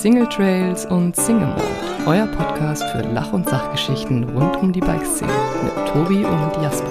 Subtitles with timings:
[0.00, 5.30] Single Trails und Single Mode, euer Podcast für Lach- und Sachgeschichten rund um die Bikeszene
[5.62, 6.90] mit Tobi und Jasper.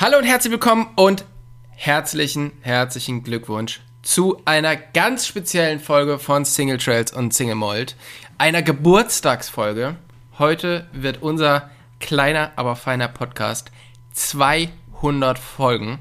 [0.00, 1.26] Hallo und herzlich willkommen und
[1.72, 7.96] herzlichen, herzlichen Glückwunsch zu einer ganz speziellen Folge von Single Trails und Single Mold,
[8.38, 9.96] einer Geburtstagsfolge.
[10.38, 11.68] Heute wird unser
[12.00, 13.70] kleiner, aber feiner Podcast
[14.14, 15.98] 200 Folgen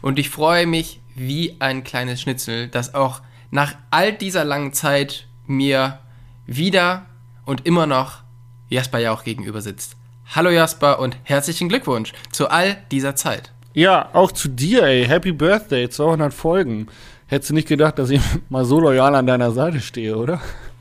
[0.00, 5.26] und ich freue mich wie ein kleines Schnitzel, dass auch nach all dieser langen Zeit
[5.46, 5.98] mir
[6.46, 7.06] wieder
[7.44, 8.22] und immer noch
[8.68, 9.96] Jasper ja auch gegenüber sitzt.
[10.34, 13.52] Hallo Jasper und herzlichen Glückwunsch zu all dieser Zeit.
[13.72, 15.06] Ja, auch zu dir, ey.
[15.06, 16.88] Happy Birthday, 200 Folgen.
[17.26, 20.40] Hättest du nicht gedacht, dass ich mal so loyal an deiner Seite stehe, oder?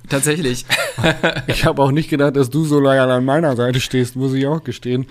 [0.09, 0.65] Tatsächlich.
[1.47, 4.45] ich habe auch nicht gedacht, dass du so loyal an meiner Seite stehst, muss ich
[4.47, 5.07] auch gestehen.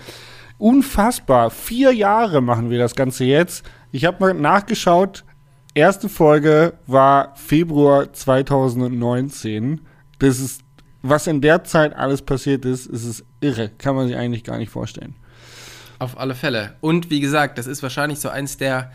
[0.57, 1.49] Unfassbar.
[1.49, 3.65] Vier Jahre machen wir das Ganze jetzt.
[3.95, 5.23] Ich habe mal nachgeschaut.
[5.73, 9.79] Erste Folge war Februar 2019.
[10.19, 10.63] Das ist,
[11.01, 13.69] was in der Zeit alles passiert ist, ist es irre.
[13.77, 15.15] Kann man sich eigentlich gar nicht vorstellen.
[15.97, 16.75] Auf alle Fälle.
[16.81, 18.91] Und wie gesagt, das ist wahrscheinlich so eins der,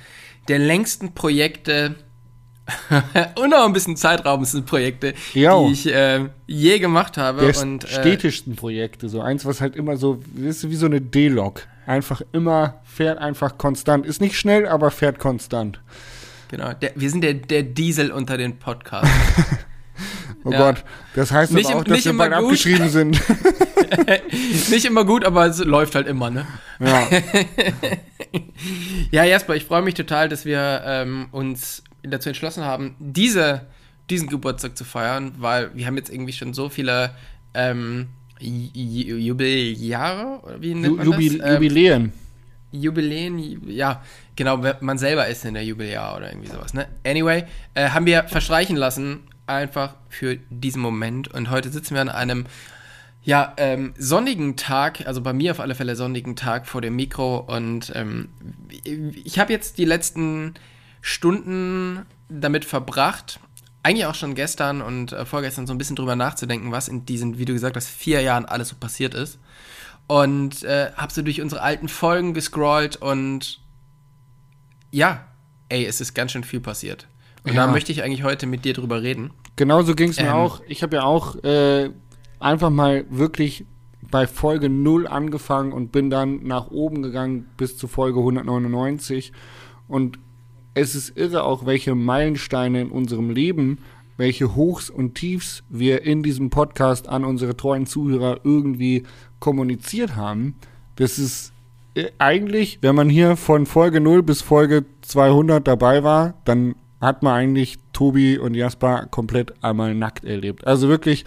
[0.48, 1.94] der längsten Projekte
[3.42, 5.66] und auch ein bisschen zeitraubendsten Projekte, Jo.
[5.66, 7.50] die ich äh, je gemacht habe.
[7.50, 11.00] Der und, äh, stetischsten Projekte, so eins, was halt immer so, du, wie so eine
[11.00, 11.66] D-Log.
[11.86, 14.06] Einfach immer, fährt einfach konstant.
[14.06, 15.80] Ist nicht schnell, aber fährt konstant.
[16.48, 19.10] Genau, der, wir sind der, der Diesel unter den Podcasts.
[20.42, 20.58] Oh Ja.
[20.72, 22.44] Gott, das heißt Nicht auch, dass wir immer bald gut.
[22.52, 23.20] abgeschrieben sind.
[24.70, 26.46] Nicht immer gut, aber es läuft halt immer, ne?
[26.78, 27.06] ja.
[29.10, 33.66] Ja, Jasper, ich freue mich total, dass wir ähm, uns dazu entschlossen haben, diese,
[34.08, 37.10] diesen Geburtstag zu feiern, weil wir haben jetzt irgendwie schon so viele
[37.52, 38.08] ähm,
[38.40, 41.48] Jubeljahre, oder wie nennt man Jubil das?
[41.48, 42.12] Ähm, Jubiläen.
[42.72, 44.02] Jubiläen, ja,
[44.36, 46.86] genau, man selber ist in der Jubiläar oder irgendwie sowas, ne?
[47.04, 51.28] Anyway, äh, haben wir verstreichen lassen, einfach für diesen Moment.
[51.28, 52.46] Und heute sitzen wir an einem,
[53.22, 57.38] ja, ähm, sonnigen Tag, also bei mir auf alle Fälle sonnigen Tag vor dem Mikro.
[57.38, 58.28] Und ähm,
[59.24, 60.54] ich habe jetzt die letzten
[61.00, 63.40] Stunden damit verbracht,
[63.82, 67.38] eigentlich auch schon gestern und äh, vorgestern so ein bisschen drüber nachzudenken, was in diesen,
[67.38, 69.38] wie du gesagt hast, vier Jahren alles so passiert ist.
[70.06, 73.60] Und äh, hab so durch unsere alten Folgen gescrollt und
[74.90, 75.24] ja,
[75.68, 77.06] ey, es ist ganz schön viel passiert.
[77.44, 77.66] Und Ja.
[77.66, 79.30] da möchte ich eigentlich heute mit dir drüber reden.
[79.56, 80.32] Genau so ging es mir Ähm.
[80.34, 80.60] auch.
[80.66, 81.90] Ich habe ja auch äh,
[82.40, 83.64] einfach mal wirklich
[84.10, 89.32] bei Folge 0 angefangen und bin dann nach oben gegangen bis zu Folge 199.
[89.86, 90.18] Und
[90.74, 93.78] es ist irre auch, welche Meilensteine in unserem Leben,
[94.16, 99.04] welche Hochs und Tiefs wir in diesem Podcast an unsere treuen Zuhörer irgendwie
[99.38, 100.56] kommuniziert haben.
[100.96, 101.52] Das ist
[101.94, 107.22] äh, eigentlich, wenn man hier von Folge 0 bis Folge 200 dabei war, dann hat
[107.22, 110.66] man eigentlich Tobi und Jasper komplett einmal nackt erlebt.
[110.66, 111.24] Also wirklich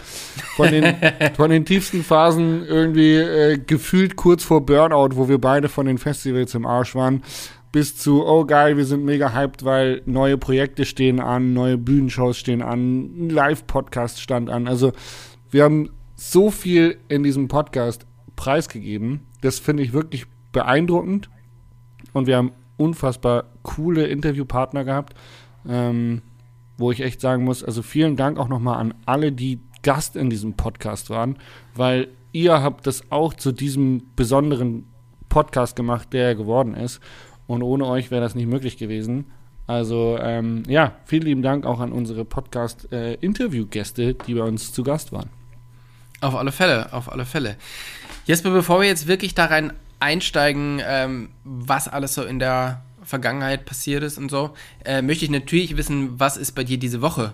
[0.56, 0.96] von den,
[1.36, 5.98] von den tiefsten Phasen irgendwie äh, gefühlt kurz vor Burnout, wo wir beide von den
[5.98, 7.24] Festivals im Arsch waren,
[7.74, 12.38] bis zu, oh geil, wir sind mega hyped, weil neue Projekte stehen an, neue Bühnenshows
[12.38, 14.68] stehen an, ein Live-Podcast stand an.
[14.68, 14.94] Also
[15.50, 19.22] wir haben so viel in diesem Podcast preisgegeben.
[19.42, 21.32] Das finde ich wirklich beeindruckend.
[22.14, 25.16] Und wir haben unfassbar coole Interviewpartner gehabt,
[25.68, 26.22] ähm,
[26.78, 30.30] wo ich echt sagen muss, also vielen Dank auch nochmal an alle, die Gast in
[30.30, 31.38] diesem Podcast waren,
[31.74, 34.86] weil ihr habt das auch zu diesem besonderen
[35.28, 37.00] Podcast gemacht, der er geworden ist.
[37.48, 39.26] Und ohne euch wäre das nicht möglich gewesen.
[39.68, 45.12] Also ähm, ja, vielen lieben Dank auch an unsere Podcast-Interviewgäste, die bei uns zu Gast
[45.12, 45.30] waren.
[46.22, 47.58] Auf alle Fälle, auf alle Fälle.
[48.26, 53.66] Jesper, bevor wir jetzt wirklich da rein einsteigen, ähm, was alles so in der Vergangenheit
[53.66, 54.54] passiert ist und so,
[54.86, 57.34] äh, möchte ich natürlich wissen, was ist bei dir diese Woche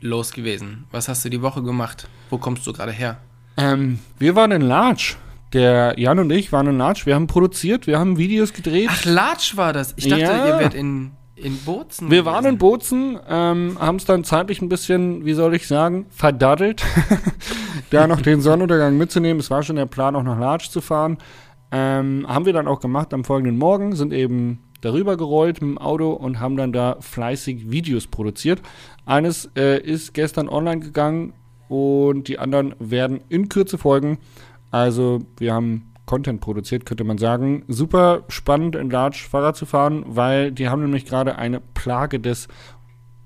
[0.00, 0.84] los gewesen?
[0.90, 2.08] Was hast du die Woche gemacht?
[2.30, 3.18] Wo kommst du gerade her?
[3.56, 5.16] Ähm, wir waren in Larch.
[5.54, 7.06] Der Jan und ich waren in Larch.
[7.06, 8.88] Wir haben produziert, wir haben Videos gedreht.
[8.90, 9.94] Ach, Latsch war das.
[9.96, 10.48] Ich dachte, Ja.
[10.48, 12.10] ihr wärt in, in Bozen.
[12.10, 12.58] Wir waren in.
[12.58, 16.82] Bozen, ähm, haben es dann zeitlich ein bisschen, wie soll ich sagen, verdaddelt,
[17.90, 19.38] da noch den Sonnenuntergang mitzunehmen.
[19.38, 21.18] Es war schon der Plan, auch nach Larch zu fahren.
[21.70, 25.78] Ähm, haben wir dann auch gemacht am folgenden Morgen, sind eben darüber gerollt mit dem
[25.78, 28.60] Auto und haben dann da fleißig Videos produziert.
[29.06, 31.32] Eines äh, ist gestern online gegangen
[31.68, 34.18] und die anderen werden in Kürze folgen.
[34.74, 37.62] Also wir haben Content produziert, könnte man sagen.
[37.68, 42.48] Super spannend in Large Fahrrad zu fahren, weil die haben nämlich gerade eine Plage des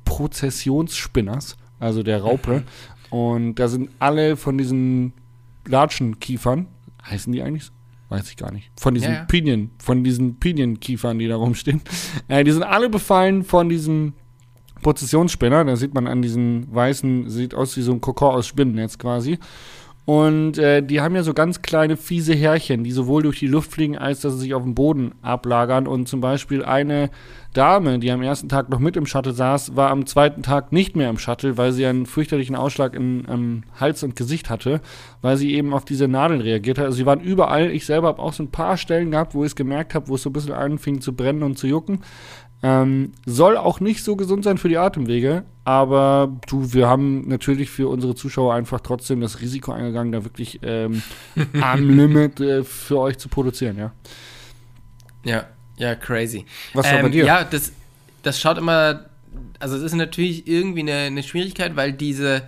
[0.04, 2.64] Prozessionsspinners, also der Raupe.
[3.08, 5.14] Und da sind alle von diesen
[5.66, 6.66] Latschenkiefern,
[7.08, 7.72] heißen die eigentlich so?
[8.10, 8.70] Weiß ich gar nicht.
[8.78, 9.24] Von diesen Ja, ja.
[9.24, 11.80] Pinien, von diesen Pinienkiefern, die da rumstehen.
[12.28, 14.12] Äh, die sind alle befallen von diesem
[14.82, 15.64] Prozessionsspinner.
[15.64, 19.38] Da sieht man an diesen weißen, sieht aus wie so ein Kokon aus Spinnennetz quasi.
[20.08, 23.72] Und äh, die haben ja so ganz kleine, fiese Härchen, die sowohl durch die Luft
[23.72, 25.86] fliegen, als dass sie sich auf dem Boden ablagern.
[25.86, 27.10] Und zum Beispiel eine
[27.52, 30.96] Dame, die am ersten Tag noch mit im Shuttle saß, war am zweiten Tag nicht
[30.96, 34.80] mehr im Shuttle, weil sie einen fürchterlichen Ausschlag in ähm, Hals und Gesicht hatte,
[35.20, 36.86] weil sie eben auf diese Nadeln reagiert hat.
[36.86, 37.70] Also sie waren überall.
[37.70, 40.14] Ich selber habe auch so ein paar Stellen gehabt, wo ich es gemerkt habe, wo
[40.14, 42.00] es so ein bisschen anfing zu brennen und zu jucken.
[42.60, 47.70] Ähm, soll auch nicht so gesund sein für die Atemwege, aber du, wir haben natürlich
[47.70, 51.02] für unsere Zuschauer einfach trotzdem das Risiko eingegangen, da wirklich ähm,
[51.60, 53.92] am Limit äh, für euch zu produzieren, ja.
[55.24, 55.44] Ja,
[55.76, 56.46] ja, crazy.
[56.74, 57.24] Was war bei Ähm, dir?
[57.26, 57.72] Ja, das,
[58.22, 59.06] das schaut immer,
[59.60, 62.42] also es ist natürlich irgendwie eine, eine Schwierigkeit, weil diese,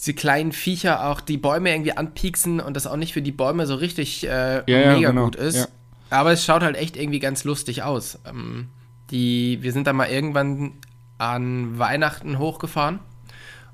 [0.00, 3.66] diese kleinen Viecher auch die Bäume irgendwie anpieksen und das auch nicht für die Bäume
[3.66, 5.56] so richtig äh, Ja, ja, mega genau, gut ist.
[5.56, 5.66] ja.
[6.10, 8.18] Aber es schaut halt echt irgendwie ganz lustig aus.
[8.28, 8.68] Ähm,
[9.10, 10.72] die, wir sind da mal irgendwann
[11.18, 13.00] an Weihnachten hochgefahren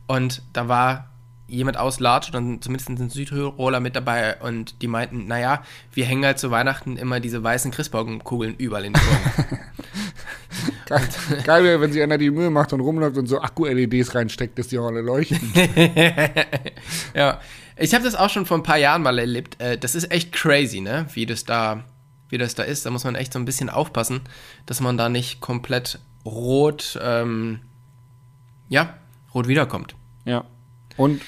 [0.06, 1.08] und da war
[1.46, 5.62] jemand aus Larch, dann zumindest ein Südtiroler mit dabei und die meinten, naja,
[5.92, 9.60] wir hängen halt zu Weihnachten immer diese weißen Christbaumkugeln überall in den Bäumen.
[10.86, 11.08] Geil,
[11.44, 14.68] geil wäre, wenn sich einer die Mühe macht und rumläuft und so Akku-LEDs reinsteckt, dass
[14.68, 15.40] die auch alle leuchten.
[17.14, 17.40] ja,
[17.76, 19.60] ich habe das auch schon vor ein paar Jahren mal erlebt.
[19.60, 21.06] Äh, das ist echt crazy, ne?
[21.14, 21.84] Wie das da,
[22.32, 22.84] wie das da ist.
[22.86, 24.22] Da muss man echt so ein bisschen aufpassen,
[24.66, 27.60] dass man da nicht komplett rot, ähm,
[28.68, 28.94] ja,
[29.34, 29.94] rot wiederkommt.
[30.24, 30.44] ja.
[30.96, 31.22] Und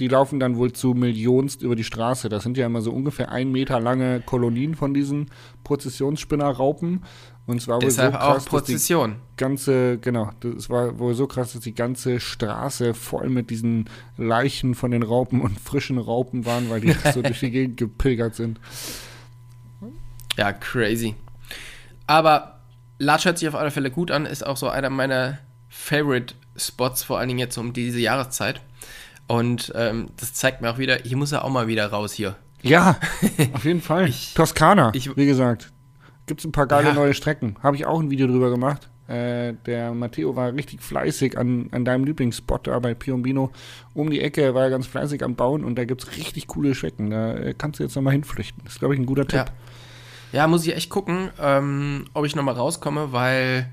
[0.00, 2.30] die laufen dann wohl zu Millionst über die Straße.
[2.30, 5.30] Das sind ja immer so ungefähr ein Meter lange Kolonien von diesen
[5.62, 7.04] Prozessionsspinnerraupen.
[7.46, 9.16] Und zwar wohl deshalb so auch krass, die Prozession.
[9.36, 14.74] ganze, genau, das war wohl so krass, dass die ganze Straße voll mit diesen Leichen
[14.74, 18.58] von den Raupen und frischen Raupen waren, weil die so durch die Gegend gepilgert sind.
[20.36, 21.14] Ja, crazy.
[22.06, 22.60] Aber
[22.98, 25.38] Latsch hört sich auf alle Fälle gut an, ist auch so einer meiner
[25.68, 28.60] Favorite Spots, vor allen Dingen jetzt um diese Jahreszeit.
[29.28, 32.36] Und ähm, das zeigt mir auch wieder, hier muss er auch mal wieder raus hier.
[32.62, 32.98] Ja,
[33.52, 34.08] auf jeden Fall.
[34.08, 35.72] Ich- Toskana, ich- wie gesagt.
[36.26, 36.94] Gibt es ein paar geile Ja.
[36.94, 37.56] neue Strecken.
[37.62, 38.88] Habe ich auch ein Video drüber gemacht.
[39.08, 43.50] Äh, der Matteo war richtig fleißig an, an deinem Lieblingsspot da bei Piombino.
[43.94, 46.74] Um die Ecke war er ganz fleißig am Bauen und da gibt es richtig coole
[46.76, 47.10] Strecken.
[47.10, 48.62] Da äh, kannst du jetzt nochmal hinflüchten.
[48.64, 49.38] Das ist, glaube ich, ein guter Tipp.
[49.38, 49.44] Ja.
[50.32, 53.70] Ja, muss ich echt gucken, ähm, ob ich nochmal rauskomme, weil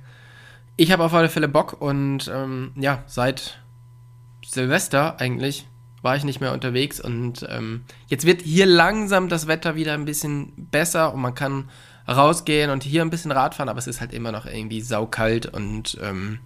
[0.75, 3.59] ich habe auf alle Fälle Bock und ähm, ja, seit
[4.45, 5.67] Silvester eigentlich
[6.01, 10.05] war ich nicht mehr unterwegs und ähm, jetzt wird hier langsam das Wetter wieder ein
[10.05, 11.69] bisschen besser und man kann
[12.07, 15.97] rausgehen und hier ein bisschen Radfahren, aber es ist halt immer noch irgendwie saukalt und
[16.01, 16.39] ähm,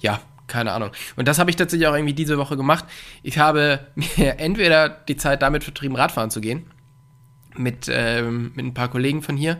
[0.00, 0.90] ja, keine Ahnung.
[1.16, 2.84] Und das habe ich tatsächlich auch irgendwie diese Woche gemacht.
[3.22, 6.66] Ich habe mir entweder die Zeit damit vertrieben, Radfahren zu gehen,
[7.56, 9.58] mit, ähm, mit ein paar Kollegen von hier.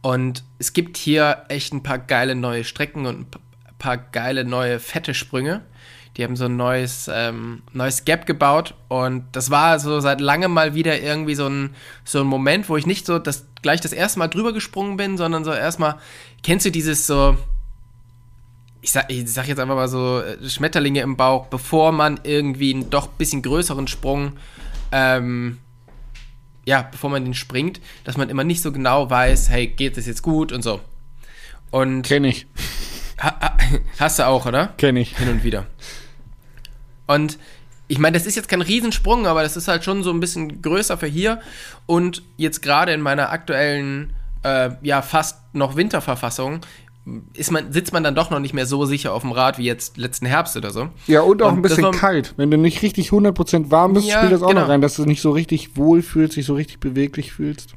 [0.00, 3.40] Und es gibt hier echt ein paar geile neue Strecken und ein pa-
[3.78, 5.62] paar geile neue fette Sprünge.
[6.16, 10.52] Die haben so ein neues, ähm, neues Gap gebaut und das war so seit langem
[10.52, 11.70] mal wieder irgendwie so ein,
[12.04, 15.16] so ein Moment, wo ich nicht so das, gleich das erste Mal drüber gesprungen bin,
[15.16, 15.96] sondern so erstmal,
[16.42, 17.36] kennst du dieses so,
[18.80, 22.74] ich sag, ich sag jetzt einfach mal so äh, Schmetterlinge im Bauch, bevor man irgendwie
[22.74, 24.32] einen doch bisschen größeren Sprung,
[24.90, 25.58] ähm,
[26.68, 30.04] ja, bevor man den springt, dass man immer nicht so genau weiß, hey, geht das
[30.04, 30.80] jetzt gut und so.
[31.70, 32.46] Und Kenn ich.
[33.18, 33.56] ha, ha,
[33.98, 34.74] hast du auch, oder?
[34.76, 35.16] Kenn ich.
[35.16, 35.64] Hin und wieder.
[37.06, 37.38] Und
[37.86, 40.60] ich meine, das ist jetzt kein Riesensprung, aber das ist halt schon so ein bisschen
[40.60, 41.40] größer für hier.
[41.86, 46.60] Und jetzt gerade in meiner aktuellen, äh, ja, fast noch Winterverfassung,
[47.34, 49.64] ist man, sitzt man dann doch noch nicht mehr so sicher auf dem Rad wie
[49.64, 50.88] jetzt letzten Herbst oder so.
[51.06, 52.34] Ja, und auch Und ein bisschen war- kalt.
[52.36, 54.62] Wenn du nicht richtig 100% warm bist, Ja, spielt das auch genau.
[54.62, 57.74] noch rein, dass du nicht so richtig wohl fühlst, dich so richtig beweglich fühlst.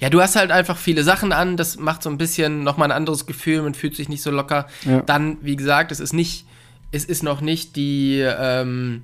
[0.00, 2.96] Ja, du hast halt einfach viele Sachen an, das macht so ein bisschen nochmal ein
[2.96, 4.66] anderes Gefühl, man fühlt sich nicht so locker.
[4.84, 5.00] Ja.
[5.02, 6.46] Dann, wie gesagt, es ist nicht,
[6.92, 9.02] es ist noch nicht die, ähm,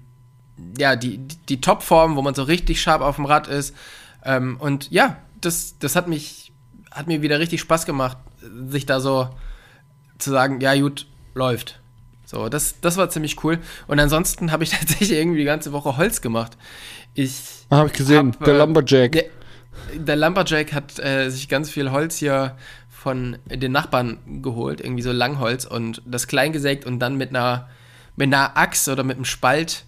[0.78, 3.74] ja, die, die, die Topform, wo man so richtig scharf auf dem Rad ist.
[4.24, 6.52] Ähm, und ja, das, das hat mich,
[6.92, 8.16] hat mir wieder richtig Spaß gemacht,
[8.68, 9.28] sich da so
[10.18, 11.80] zu sagen, ja gut, läuft.
[12.24, 13.58] So, das, das war ziemlich cool.
[13.86, 16.56] Und ansonsten habe ich tatsächlich irgendwie die ganze Woche Holz gemacht.
[17.14, 18.32] Ich Ah, Hab ich gesehen.
[18.32, 19.12] Hab, der äh, Lumberjack.
[19.12, 19.24] der,
[19.96, 22.56] der Lumberjack hat äh, sich ganz viel Holz hier
[22.90, 27.68] von den Nachbarn geholt, irgendwie so Langholz und das klein gesägt und dann mit einer
[28.16, 29.84] mit einer Axt oder mit einem Spalt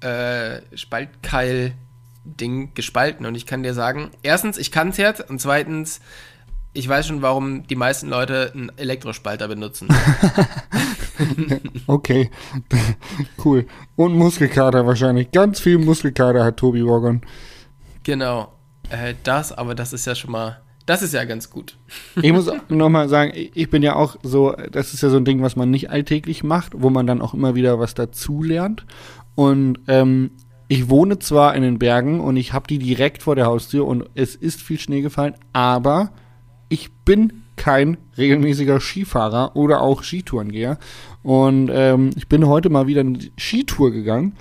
[0.00, 1.72] äh, Spaltkeil
[2.24, 6.00] Ding gespalten und ich kann dir sagen, erstens, ich kann es jetzt und zweitens,
[6.78, 9.88] ich weiß schon, warum die meisten Leute einen Elektrospalter benutzen.
[11.88, 12.30] Okay.
[13.44, 13.66] cool.
[13.96, 15.32] Und Muskelkater wahrscheinlich.
[15.32, 17.22] Ganz viel Muskelkater hat Tobi Morgan.
[18.04, 18.52] genau.
[18.90, 21.76] Äh, das, aber das ist ja schon mal Das ist ja ganz gut.
[22.22, 25.42] Ich muss nochmal sagen, ich bin ja auch so, das ist ja so ein Ding,
[25.42, 28.86] was man nicht alltäglich macht, wo man dann auch immer wieder was dazu lernt.
[29.34, 30.30] Und ähm,
[30.68, 34.08] ich wohne zwar in den Bergen und ich habe die direkt vor der Haustür und
[34.14, 36.12] es ist viel Schnee gefallen, aber
[36.68, 40.78] ich bin kein regelmäßiger Skifahrer oder auch Skitourengeher.
[41.22, 44.34] Und ähm, ich bin heute mal wieder eine Skitour gegangen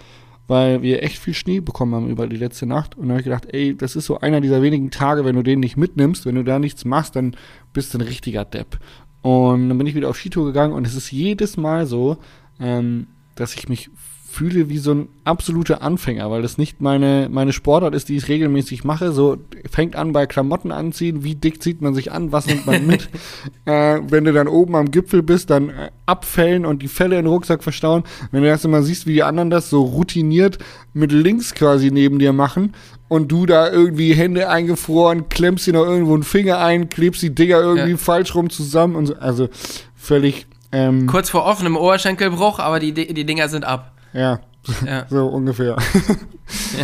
[0.47, 2.95] weil wir echt viel Schnee bekommen haben über die letzte Nacht.
[2.95, 5.43] Und dann habe ich gedacht, ey, das ist so einer dieser wenigen Tage, wenn du
[5.43, 7.35] den nicht mitnimmst, wenn du da nichts machst, dann
[7.73, 8.79] bist du ein richtiger Depp.
[9.21, 12.17] Und dann bin ich wieder auf Skitour gegangen und es ist jedes Mal so,
[12.59, 13.89] ähm, dass ich mich
[14.37, 18.27] fühle wie so ein absoluter Anfänger, weil das nicht meine, meine Sportart ist, die ich
[18.27, 19.11] regelmäßig mache.
[19.11, 22.85] So fängt an bei Klamotten anziehen, wie dick zieht man sich an, was nimmt man
[22.85, 23.09] mit.
[23.65, 27.25] äh, wenn du dann oben am Gipfel bist, dann äh, abfällen und die Fälle in
[27.25, 28.03] den Rucksack verstauen.
[28.31, 30.59] Wenn du das immer siehst, wie die anderen das so routiniert
[30.93, 32.75] mit links quasi neben dir machen
[33.07, 37.33] und du da irgendwie Hände eingefroren, klemmst dir noch irgendwo einen Finger ein, klebst die
[37.33, 37.97] Dinger irgendwie ja.
[37.97, 39.15] falsch rum zusammen und so.
[39.15, 39.49] Also
[39.95, 40.45] völlig.
[40.71, 43.93] Ähm, Kurz vor offenem Oberschenkelbruch, aber die, die Dinger sind ab.
[44.17, 44.39] Ja,
[44.85, 45.05] ja.
[45.09, 45.77] so ungefähr.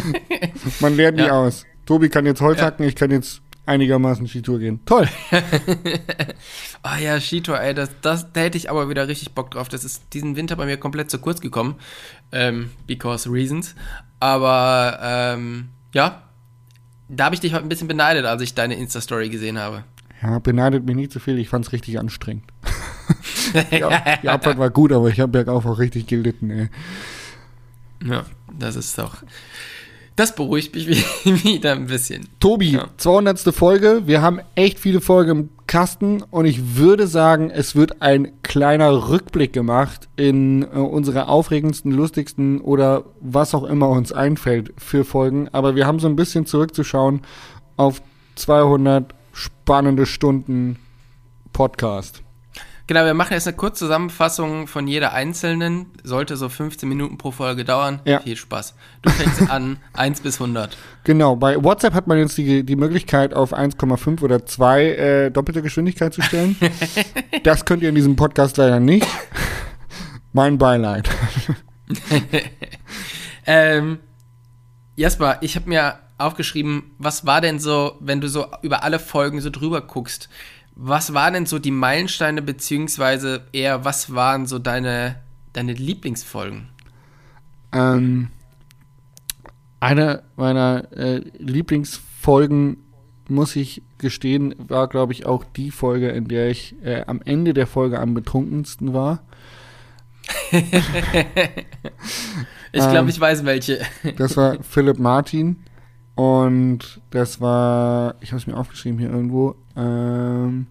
[0.80, 1.32] Man lernt nie ja.
[1.32, 1.66] aus.
[1.86, 4.82] Tobi kann jetzt Holz hacken, ich kann jetzt einigermaßen Skitour gehen.
[4.86, 5.08] Toll.
[6.86, 9.70] Ah oh ja, Skitour, ey, das, das, da hätte ich aber wieder richtig Bock drauf.
[9.70, 11.76] Das ist diesen Winter bei mir komplett zu kurz gekommen.
[12.34, 13.74] Ähm, because reasons.
[14.20, 16.24] Aber ähm, ja,
[17.08, 19.86] da habe ich dich heute ein bisschen beneidet, als ich deine Insta-Story gesehen habe.
[20.22, 21.40] Ja, beneidet mich nicht so viel.
[21.40, 22.44] Ich fand es richtig anstrengend.
[23.72, 26.70] ja, die Abfahrt war gut, aber ich habe bergauf auch richtig gelitten, ey.
[28.04, 28.26] Ja,
[28.58, 29.24] das ist doch.
[30.16, 30.88] Das beruhigt mich
[31.44, 32.28] wieder ein bisschen.
[32.40, 32.88] Tobi, ja.
[32.98, 33.40] 200.
[33.54, 34.04] Folge.
[34.06, 39.10] Wir haben echt viele Folgen im Kasten und ich würde sagen, es wird ein kleiner
[39.10, 45.50] Rückblick gemacht in äh, unsere aufregendsten, lustigsten oder was auch immer uns einfällt für Folgen.
[45.52, 47.22] Aber wir haben so ein bisschen zurückzuschauen
[47.76, 48.04] auf
[48.36, 50.78] 200 spannende Stunden
[51.54, 52.22] Podcast.
[52.86, 55.86] Genau, wir machen jetzt eine Kurzzusammenfassung von jeder einzelnen.
[56.04, 58.02] Sollte so 15 Minuten pro Folge dauern.
[58.04, 58.20] Ja.
[58.20, 58.76] Viel Spaß.
[59.02, 60.78] Du fängst an, 1 bis 100.
[61.06, 65.62] Genau, bei WhatsApp hat man jetzt die, die Möglichkeit, auf 1,5 oder 2 äh, doppelte
[65.62, 66.58] Geschwindigkeit zu stellen.
[67.44, 69.08] das könnt ihr in diesem Podcast leider nicht.
[70.34, 71.10] mein Beileid.
[73.46, 74.00] ähm,
[74.98, 79.40] Jasper, ich habe mir aufgeschrieben, was war denn so, wenn du so über alle Folgen
[79.42, 80.30] so drüber guckst,
[80.76, 85.18] was waren denn so die Meilensteine, beziehungsweise eher, was waren so deine,
[85.54, 86.70] deine Lieblingsfolgen?
[87.72, 88.30] Ähm,
[89.80, 92.78] eine meiner äh, Lieblingsfolgen,
[93.30, 97.54] muss ich gestehen, war, glaube ich, auch die Folge, in der ich äh, am Ende
[97.54, 99.24] der Folge am betrunkensten war.
[100.52, 100.72] ich
[102.72, 103.80] glaube, ähm, ich weiß welche.
[104.18, 105.64] das war Philipp Martin.
[106.16, 110.68] Und das war, ich habe es mir aufgeschrieben hier irgendwo, ähm,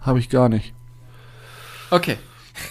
[0.00, 0.74] habe ich gar nicht.
[1.90, 2.16] Okay.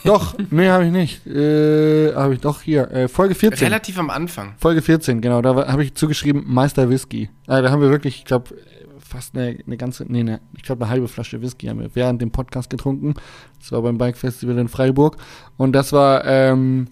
[0.04, 1.26] Doch, nee, habe ich nicht.
[1.28, 2.92] Äh, habe ich doch hier.
[2.92, 3.68] Äh, Folge 14.
[3.68, 4.54] Relativ am Anfang.
[4.58, 5.42] Folge 14, genau.
[5.42, 7.30] Da habe ich zugeschrieben Meister Whisky.
[7.48, 8.56] Äh, da haben wir wirklich, ich glaube,
[9.00, 12.22] fast eine, eine, ganze, nee, eine, ich glaube, eine halbe Flasche Whisky haben wir während
[12.22, 13.16] dem Podcast getrunken.
[13.60, 15.18] Das war beim Bike Festival in Freiburg.
[15.58, 16.88] Und das war, ähm,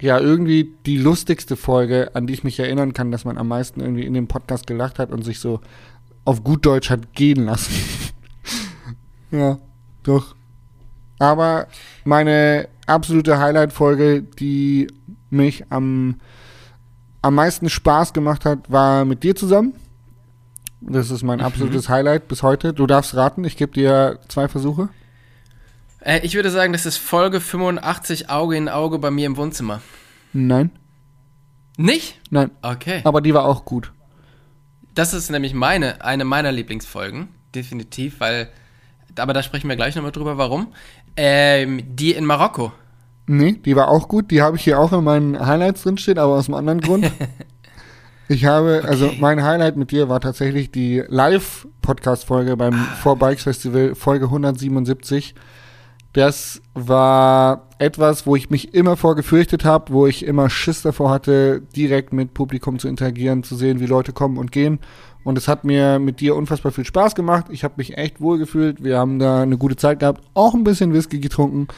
[0.00, 3.80] ja, irgendwie die lustigste Folge, an die ich mich erinnern kann, dass man am meisten
[3.80, 5.60] irgendwie in dem Podcast gelacht hat und sich so
[6.26, 7.72] auf gut Deutsch hat gehen lassen.
[9.30, 9.58] ja,
[10.02, 10.34] doch.
[11.18, 11.68] Aber
[12.04, 14.88] meine absolute Highlight-Folge, die
[15.30, 16.20] mich am,
[17.22, 19.72] am meisten Spaß gemacht hat, war mit dir zusammen.
[20.80, 21.44] Das ist mein mhm.
[21.46, 22.74] absolutes Highlight bis heute.
[22.74, 24.90] Du darfst raten, ich gebe dir zwei Versuche.
[26.00, 29.80] Äh, ich würde sagen, das ist Folge 85 Auge in Auge bei mir im Wohnzimmer.
[30.32, 30.70] Nein.
[31.78, 32.20] Nicht?
[32.30, 32.50] Nein.
[32.62, 33.00] Okay.
[33.04, 33.92] Aber die war auch gut.
[34.96, 38.48] Das ist nämlich meine, eine meiner Lieblingsfolgen, definitiv, weil,
[39.18, 40.68] aber da sprechen wir gleich nochmal drüber, warum.
[41.18, 42.72] Ähm, die in Marokko.
[43.26, 44.30] Nee, die war auch gut.
[44.30, 47.12] Die habe ich hier auch in meinen Highlights drinstehen, aber aus einem anderen Grund.
[48.28, 49.14] ich habe, also okay.
[49.14, 52.96] also mein Highlight mit dir war tatsächlich die Live-Podcast-Folge beim ah.
[53.02, 55.34] Four Bikes Festival, Folge 177.
[56.16, 61.10] Das war etwas, wo ich mich immer vor gefürchtet habe, wo ich immer Schiss davor
[61.10, 64.78] hatte, direkt mit Publikum zu interagieren, zu sehen, wie Leute kommen und gehen.
[65.24, 67.48] Und es hat mir mit dir unfassbar viel Spaß gemacht.
[67.50, 68.82] Ich habe mich echt wohl gefühlt.
[68.82, 71.68] Wir haben da eine gute Zeit gehabt, auch ein bisschen Whisky getrunken.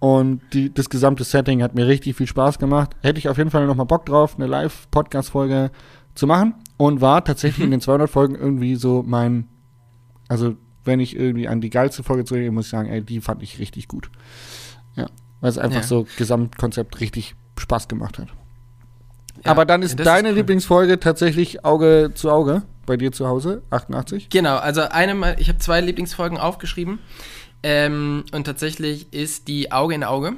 [0.00, 2.96] Und die, das gesamte Setting hat mir richtig viel Spaß gemacht.
[3.00, 5.70] Hätte ich auf jeden Fall nochmal Bock drauf, eine Live-Podcast-Folge
[6.16, 6.54] zu machen.
[6.78, 9.46] Und war tatsächlich in den 200 Folgen irgendwie so mein,
[10.26, 13.42] also wenn ich irgendwie an die geilste Folge zurückgehe, muss ich sagen, ey, die fand
[13.42, 14.10] ich richtig gut.
[14.94, 15.06] Ja,
[15.40, 15.86] weil es einfach ja.
[15.86, 18.28] so Gesamtkonzept richtig Spaß gemacht hat.
[19.44, 20.34] Ja, Aber dann ist deine cool.
[20.36, 24.28] Lieblingsfolge tatsächlich Auge zu Auge bei dir zu Hause, 88.
[24.28, 26.98] Genau, also eine, mal- ich habe zwei Lieblingsfolgen aufgeschrieben.
[27.62, 30.34] Ähm, und tatsächlich ist die Auge in Auge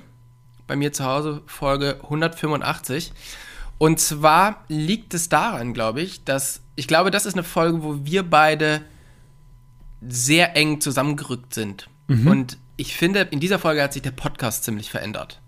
[0.66, 3.12] bei mir zu Hause Folge 185.
[3.78, 8.04] Und zwar liegt es daran, glaube ich, dass ich glaube, das ist eine Folge, wo
[8.04, 8.82] wir beide
[10.00, 11.88] sehr eng zusammengerückt sind.
[12.28, 15.40] Und ich finde, in dieser Folge hat sich der Podcast ziemlich verändert.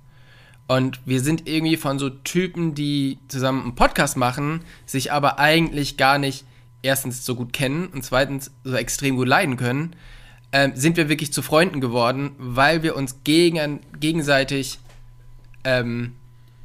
[0.66, 5.96] Und wir sind irgendwie von so Typen, die zusammen einen Podcast machen, sich aber eigentlich
[5.96, 6.44] gar nicht
[6.82, 9.96] erstens so gut kennen und zweitens so extrem gut leiden können,
[10.52, 14.78] ähm, sind wir wirklich zu Freunden geworden, weil wir uns gegen, gegenseitig
[15.64, 16.14] ähm,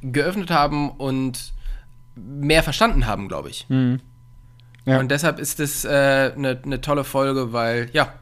[0.02, 1.52] geöffnet haben und
[2.14, 3.66] mehr verstanden haben, glaube ich.
[4.86, 5.00] Ja.
[5.00, 8.12] Und deshalb ist es eine äh, ne- ne tolle Folge, weil, ja,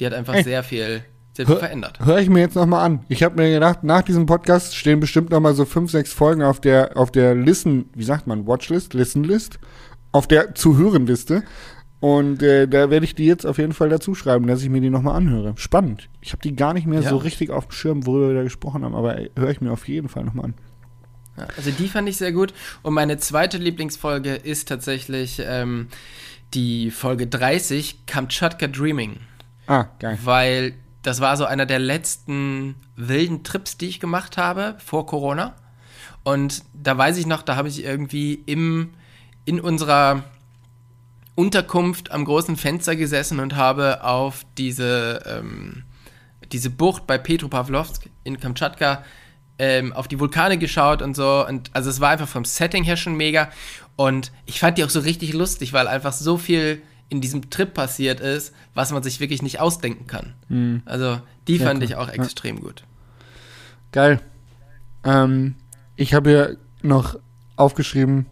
[0.00, 0.42] die hat einfach Ey.
[0.44, 1.02] sehr viel,
[1.32, 1.98] sehr viel Hör- verändert.
[2.04, 3.00] Höre ich mir jetzt nochmal an.
[3.08, 6.60] Ich habe mir gedacht, nach diesem Podcast stehen bestimmt nochmal so fünf, sechs Folgen auf
[6.60, 9.58] der, auf der Listen, wie sagt man, Watchlist, Listenlist,
[10.12, 11.42] auf der Zuhörenliste.
[12.00, 14.80] Und äh, da werde ich die jetzt auf jeden Fall dazu schreiben, dass ich mir
[14.80, 15.52] die nochmal anhöre.
[15.56, 16.08] Spannend.
[16.20, 17.08] Ich habe die gar nicht mehr Ja.
[17.08, 19.86] so richtig auf dem Schirm, worüber wir da gesprochen haben, aber höre ich mir auf
[19.86, 20.54] jeden Fall nochmal an.
[21.36, 22.52] Ja, also die fand ich sehr gut.
[22.82, 25.88] Und meine zweite Lieblingsfolge ist tatsächlich ähm,
[26.54, 29.20] die Folge 30, Kamtschatka Dreaming.
[29.66, 30.18] Ah, geil.
[30.22, 35.54] Weil das war so einer der letzten wilden Trips, die ich gemacht habe vor Corona.
[36.22, 38.90] Und da weiß ich noch, da habe ich irgendwie im,
[39.44, 40.24] in unserer
[41.34, 45.84] Unterkunft am großen Fenster gesessen und habe auf diese, ähm,
[46.52, 49.04] diese Bucht bei Petropavlovsk in Kamtschatka
[49.62, 51.46] ähm, auf die Vulkane geschaut und so.
[51.46, 53.48] Und also es war einfach vom Setting her schon mega.
[53.94, 57.72] Und ich fand die auch so richtig lustig, weil einfach so viel in diesem Trip
[57.72, 60.82] passiert ist, was man sich wirklich nicht ausdenken kann.
[60.84, 61.84] Also die Sehr fand cool.
[61.84, 62.14] ich auch Ja.
[62.14, 62.82] extrem gut.
[63.92, 64.20] Geil.
[65.04, 65.54] Ähm,
[65.94, 67.16] ich habe hier noch
[67.54, 68.26] aufgeschrieben,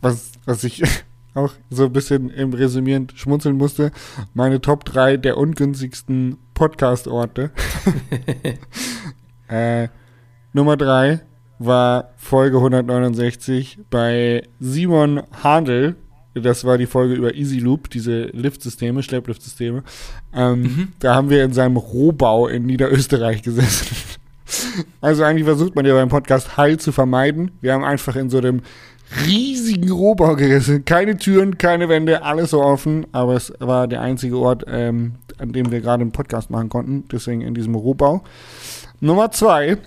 [0.00, 0.82] was, was ich
[1.34, 3.92] auch so ein bisschen im Resümierend schmunzeln musste.
[4.32, 7.50] Meine Top 3 der ungünstigsten Podcast-Orte.
[9.48, 9.88] äh,
[10.52, 11.20] Nummer 3
[11.58, 15.96] war Folge 169 bei Simon Handel.
[16.34, 19.82] Das war die Folge über Easy Loop, diese Liftsysteme, Schleppliftsysteme.
[20.32, 23.96] Ähm, Da haben wir in seinem Rohbau in Niederösterreich gesessen.
[25.00, 27.52] Also eigentlich versucht man ja beim Podcast Heil zu vermeiden.
[27.60, 28.62] Wir haben einfach in so einem
[29.24, 30.84] riesigen Rohbau gerissen.
[30.84, 33.06] Keine Türen, keine Wände, alles so offen.
[33.12, 37.04] Aber es war der einzige Ort, ähm, an dem wir gerade einen Podcast machen konnten.
[37.12, 38.24] Deswegen in diesem Rohbau.
[38.98, 39.78] Nummer zwei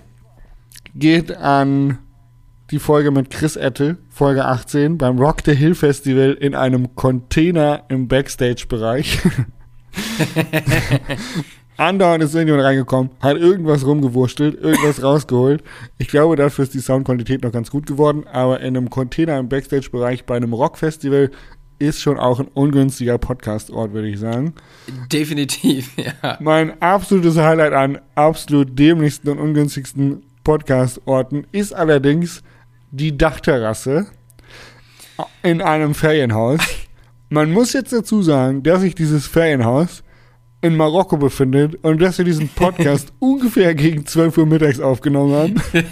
[0.94, 1.98] geht an
[2.70, 7.84] die Folge mit Chris Ettel, Folge 18, beim Rock the Hill Festival in einem Container
[7.88, 9.18] im Backstage-Bereich.
[11.76, 15.64] Andauernd ist irgendjemand reingekommen, hat irgendwas rumgewurstelt, irgendwas rausgeholt.
[15.98, 19.48] Ich glaube, dafür ist die Soundqualität noch ganz gut geworden, aber in einem Container im
[19.48, 21.32] Backstage-Bereich bei einem Rockfestival
[21.80, 24.54] ist schon auch ein ungünstiger Podcast-Ort, würde ich sagen.
[25.12, 25.90] Definitiv,
[26.22, 26.38] ja.
[26.40, 32.42] Mein absolutes Highlight an absolut dämlichsten und ungünstigsten Podcast-Orten ist allerdings
[32.90, 34.06] die Dachterrasse
[35.42, 36.60] in einem Ferienhaus.
[37.30, 40.04] Man muss jetzt dazu sagen, dass sich dieses Ferienhaus
[40.60, 45.54] in Marokko befindet und dass wir diesen Podcast ungefähr gegen 12 Uhr mittags aufgenommen haben.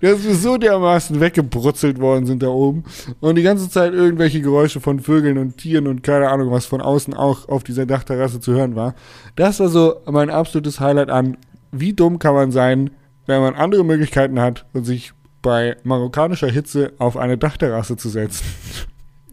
[0.00, 2.84] dass wir so dermaßen weggebrutzelt worden sind da oben
[3.20, 6.80] und die ganze Zeit irgendwelche Geräusche von Vögeln und Tieren und keine Ahnung was von
[6.80, 8.94] außen auch auf dieser Dachterrasse zu hören war.
[9.34, 11.36] Das war so mein absolutes Highlight an,
[11.80, 12.90] wie dumm kann man sein,
[13.26, 15.12] wenn man andere Möglichkeiten hat sich
[15.42, 18.44] bei marokkanischer Hitze auf eine Dachterrasse zu setzen.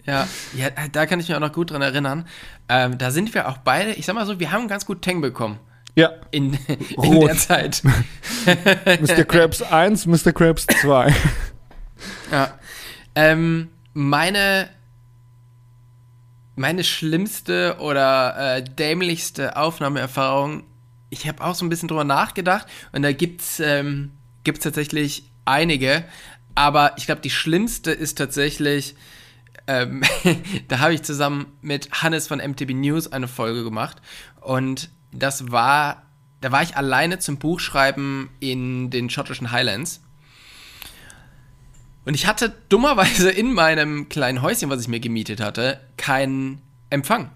[0.06, 2.28] Ja, ja, da kann ich mich auch noch gut dran erinnern.
[2.68, 5.22] Ähm, da sind wir auch beide, ich sag mal so, wir haben ganz gut Tang
[5.22, 5.60] bekommen
[5.96, 6.58] Ja, in,
[7.02, 7.82] in der Zeit.
[8.46, 9.24] Mr.
[9.24, 10.34] Krabs 1, Mr.
[10.34, 11.14] Krabs 2.
[12.32, 12.54] Ja.
[13.16, 14.68] Ähm, meine,
[16.56, 20.64] meine schlimmste oder äh, dämlichste Aufnahmeerfahrung,
[21.14, 24.12] ich habe auch so ein bisschen drüber nachgedacht und da gibt's ähm,
[24.44, 26.04] gibt's tatsächlich einige,
[26.56, 28.96] aber ich glaube, die schlimmste ist tatsächlich,
[29.68, 30.02] ähm,
[30.68, 34.02] da habe ich zusammen mit Hannes von MTB News eine Folge gemacht
[34.42, 36.04] und das war,
[36.42, 40.02] da war ich alleine zum Buchschreiben in den schottischen Highlands.
[42.06, 47.32] Und ich hatte dummerweise in meinem kleinen Häuschen, was ich mir gemietet hatte, keinen Empfang.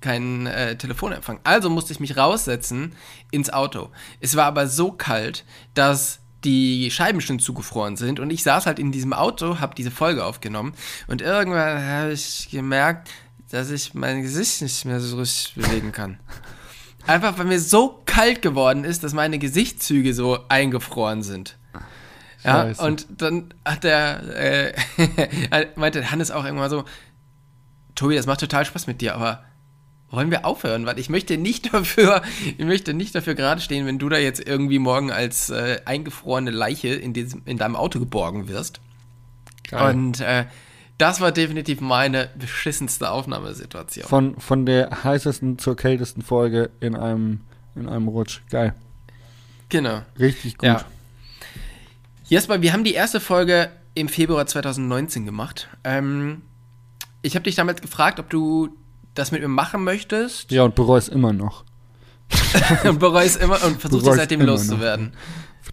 [0.00, 1.40] Keinen äh, Telefonempfang.
[1.44, 2.94] Also musste ich mich raussetzen
[3.30, 3.90] ins Auto.
[4.20, 8.78] Es war aber so kalt, dass die Scheiben schon zugefroren sind und ich saß halt
[8.78, 10.72] in diesem Auto, habe diese Folge aufgenommen
[11.06, 13.10] und irgendwann habe ich gemerkt,
[13.50, 16.18] dass ich mein Gesicht nicht mehr so richtig bewegen kann.
[17.06, 21.56] Einfach weil mir so kalt geworden ist, dass meine Gesichtszüge so eingefroren sind.
[22.44, 24.74] Ja, und dann hat der,
[25.50, 26.84] äh, meinte Hannes auch irgendwann so,
[27.94, 29.44] Tobi, das macht total Spaß mit dir, aber
[30.10, 30.86] wollen wir aufhören?
[30.86, 32.22] Weil ich möchte nicht dafür,
[32.56, 36.50] ich möchte nicht dafür gerade stehen, wenn du da jetzt irgendwie morgen als äh, eingefrorene
[36.50, 38.80] Leiche in, diesem, in deinem Auto geborgen wirst.
[39.68, 39.94] Geil.
[39.94, 40.46] Und äh,
[40.98, 44.06] das war definitiv meine beschissenste Aufnahmesituation.
[44.06, 47.40] Von, von der heißesten zur kältesten Folge in einem,
[47.74, 48.40] in einem Rutsch.
[48.50, 48.74] Geil.
[49.68, 50.02] genau.
[50.18, 50.66] Richtig gut.
[50.66, 50.84] Ja.
[52.24, 55.68] Jesper, wir haben die erste Folge im Februar 2019 gemacht.
[55.84, 56.42] Ähm,
[57.22, 58.76] ich habe dich damals gefragt, ob du
[59.20, 60.50] das mit mir machen möchtest.
[60.50, 61.64] Ja, und bereue es immer noch.
[62.84, 65.12] und bereust immer und versuchst dich seitdem loszuwerden.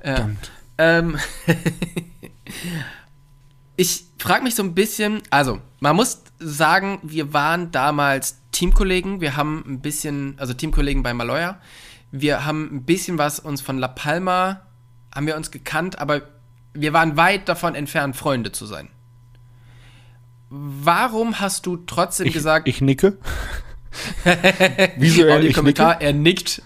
[0.03, 0.29] Ja.
[0.77, 1.17] Ähm,
[3.75, 9.37] ich frage mich so ein bisschen, also man muss sagen, wir waren damals Teamkollegen, wir
[9.37, 11.59] haben ein bisschen, also Teamkollegen bei Maloya,
[12.11, 14.61] wir haben ein bisschen was uns von La Palma,
[15.13, 16.23] haben wir uns gekannt, aber
[16.73, 18.89] wir waren weit davon entfernt, Freunde zu sein.
[20.49, 23.17] Warum hast du trotzdem Ich, gesagt, ich nicke.
[24.97, 25.53] Visuell, ich nicke.
[25.53, 26.61] Kommentar, er nickt.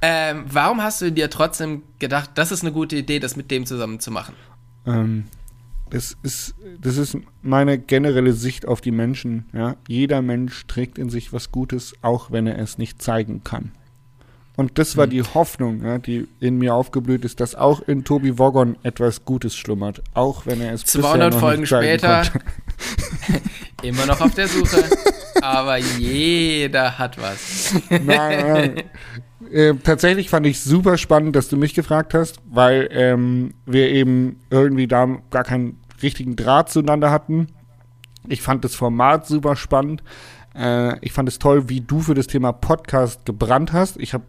[0.00, 3.66] Ähm, warum hast du dir trotzdem gedacht, das ist eine gute Idee, das mit dem
[3.66, 4.34] zusammen zu machen?
[4.86, 5.24] Ähm,
[5.90, 9.46] das ist, das ist meine generelle Sicht auf die Menschen.
[9.52, 9.76] Ja?
[9.88, 13.72] Jeder Mensch trägt in sich was Gutes, auch wenn er es nicht zeigen kann.
[14.56, 15.10] Und das war Mhm.
[15.10, 19.56] die Hoffnung, ja, die in mir aufgeblüht ist, dass auch in Tobi Woggon etwas Gutes
[19.56, 22.22] schlummert, auch wenn er es 200 bisher noch Folgen nicht zeigen später.
[22.22, 22.40] konnte.
[23.82, 24.84] Immer noch auf der Suche.
[25.40, 27.74] aber jeder hat was.
[27.90, 28.82] Nein, nein.
[29.52, 34.40] Äh, tatsächlich fand ich super spannend, dass du mich gefragt hast, weil ähm, wir eben
[34.50, 37.48] irgendwie da gar keinen richtigen Draht zueinander hatten.
[38.28, 40.02] Ich fand das Format super spannend.
[40.54, 43.96] Äh, ich fand es toll, wie du für das Thema Podcast gebrannt hast.
[43.98, 44.24] Ich habe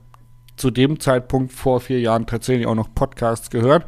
[0.56, 3.86] zu dem Zeitpunkt vor vier Jahren tatsächlich auch noch Podcasts gehört,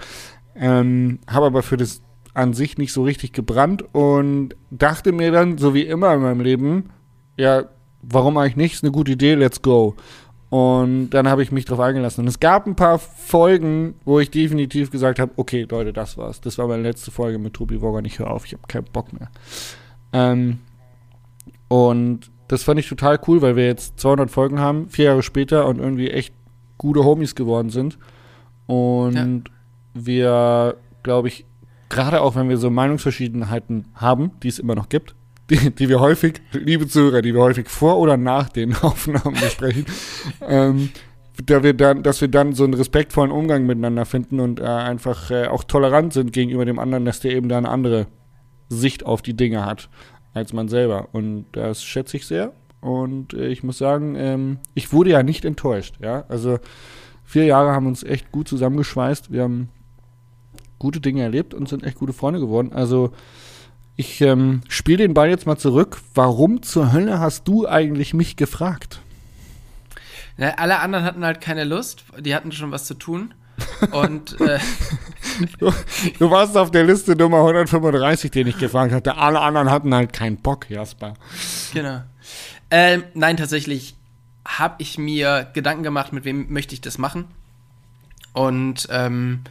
[0.55, 2.01] ähm, habe aber für das
[2.33, 6.41] an sich nicht so richtig gebrannt und dachte mir dann, so wie immer in meinem
[6.41, 6.89] Leben,
[7.37, 7.65] ja,
[8.01, 8.73] warum eigentlich nicht?
[8.75, 9.95] Ist eine gute Idee, let's go.
[10.49, 12.21] Und dann habe ich mich drauf eingelassen.
[12.21, 16.41] Und es gab ein paar Folgen, wo ich definitiv gesagt habe, okay, Leute, das war's.
[16.41, 18.03] Das war meine letzte Folge mit Tobi Wogger.
[18.03, 19.29] Ich höre auf, ich habe keinen Bock mehr.
[20.11, 20.59] Ähm,
[21.69, 25.67] und das fand ich total cool, weil wir jetzt 200 Folgen haben, vier Jahre später
[25.67, 26.33] und irgendwie echt
[26.77, 27.97] gute Homies geworden sind.
[28.67, 29.45] Und
[29.93, 31.45] wir, glaube ich,
[31.91, 35.13] gerade auch wenn wir so Meinungsverschiedenheiten haben, die es immer noch gibt,
[35.49, 39.85] die, die wir häufig, liebe Zuhörer, die wir häufig vor oder nach den Aufnahmen besprechen,
[40.47, 40.89] ähm,
[41.45, 45.31] da wir dann, dass wir dann so einen respektvollen Umgang miteinander finden und äh, einfach
[45.31, 48.07] äh, auch tolerant sind gegenüber dem anderen, dass der eben da eine andere
[48.69, 49.89] Sicht auf die Dinge hat
[50.33, 51.09] als man selber.
[51.11, 52.53] Und das schätze ich sehr.
[52.79, 55.95] Und äh, ich muss sagen, ähm, ich wurde ja nicht enttäuscht.
[56.01, 56.59] Ja, also
[57.25, 59.31] vier Jahre haben uns echt gut zusammengeschweißt.
[59.31, 59.69] Wir haben
[60.81, 62.73] gute Dinge erlebt und sind echt gute Freunde geworden.
[62.73, 63.13] Also
[63.95, 66.01] ich ähm, spiele den Ball jetzt mal zurück.
[66.15, 68.99] Warum zur Hölle hast du eigentlich mich gefragt?
[70.37, 73.33] Na, alle anderen hatten halt keine Lust, die hatten schon was zu tun.
[73.91, 74.59] Und äh,
[75.59, 75.71] Du,
[76.19, 79.17] du warst auf der Liste Nummer 135, den ich gefragt hatte.
[79.17, 81.13] Alle anderen hatten halt keinen Bock, Jasper.
[81.73, 82.01] genau.
[82.69, 83.95] Ähm, nein, tatsächlich
[84.45, 87.25] habe ich mir Gedanken gemacht, mit wem möchte ich das machen.
[88.33, 89.41] Und ähm,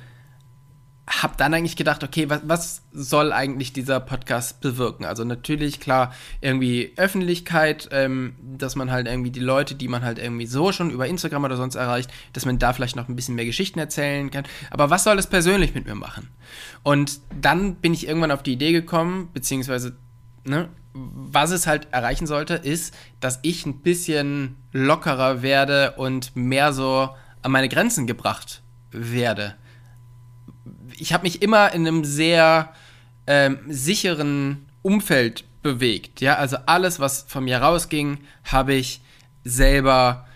[1.11, 5.05] habe dann eigentlich gedacht, okay, was, was soll eigentlich dieser Podcast bewirken?
[5.05, 10.18] Also natürlich, klar, irgendwie Öffentlichkeit, ähm, dass man halt irgendwie die Leute, die man halt
[10.18, 13.35] irgendwie so schon über Instagram oder sonst erreicht, dass man da vielleicht noch ein bisschen
[13.35, 14.44] mehr Geschichten erzählen kann.
[14.70, 16.29] Aber was soll das persönlich mit mir machen?
[16.85, 19.96] Und dann bin ich irgendwann auf die Idee gekommen, beziehungsweise,
[20.44, 26.73] ne, was es halt erreichen sollte, ist, dass ich ein bisschen lockerer werde und mehr
[26.73, 27.11] so
[27.42, 29.55] an meine Grenzen gebracht werde
[31.01, 32.73] ich habe mich immer in einem sehr
[33.27, 36.21] ähm, sicheren Umfeld bewegt.
[36.21, 39.01] Ja, also alles, was von mir rausging, habe ich
[39.45, 40.27] selber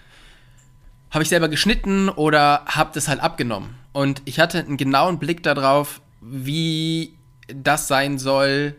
[1.11, 3.77] habe ich selber geschnitten oder habe das halt abgenommen.
[3.93, 7.15] Und ich hatte einen genauen Blick darauf, wie
[7.47, 8.75] das sein soll,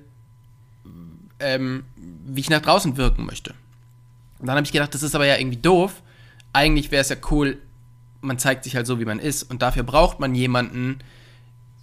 [1.39, 3.54] ähm, wie ich nach draußen wirken möchte.
[4.39, 6.02] Und dann habe ich gedacht, das ist aber ja irgendwie doof.
[6.52, 7.58] Eigentlich wäre es ja cool,
[8.19, 9.43] man zeigt sich halt so, wie man ist.
[9.43, 11.00] Und dafür braucht man jemanden,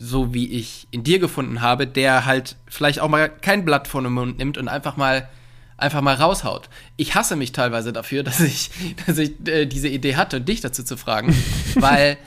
[0.03, 4.03] so wie ich in dir gefunden habe, der halt vielleicht auch mal kein Blatt vor
[4.03, 5.29] den Mund nimmt und einfach mal
[5.77, 6.69] einfach mal raushaut.
[6.97, 8.71] Ich hasse mich teilweise dafür, dass ich,
[9.07, 11.35] dass ich äh, diese Idee hatte, dich dazu zu fragen,
[11.77, 12.19] weil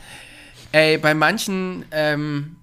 [0.72, 2.56] ey, bei manchen ähm,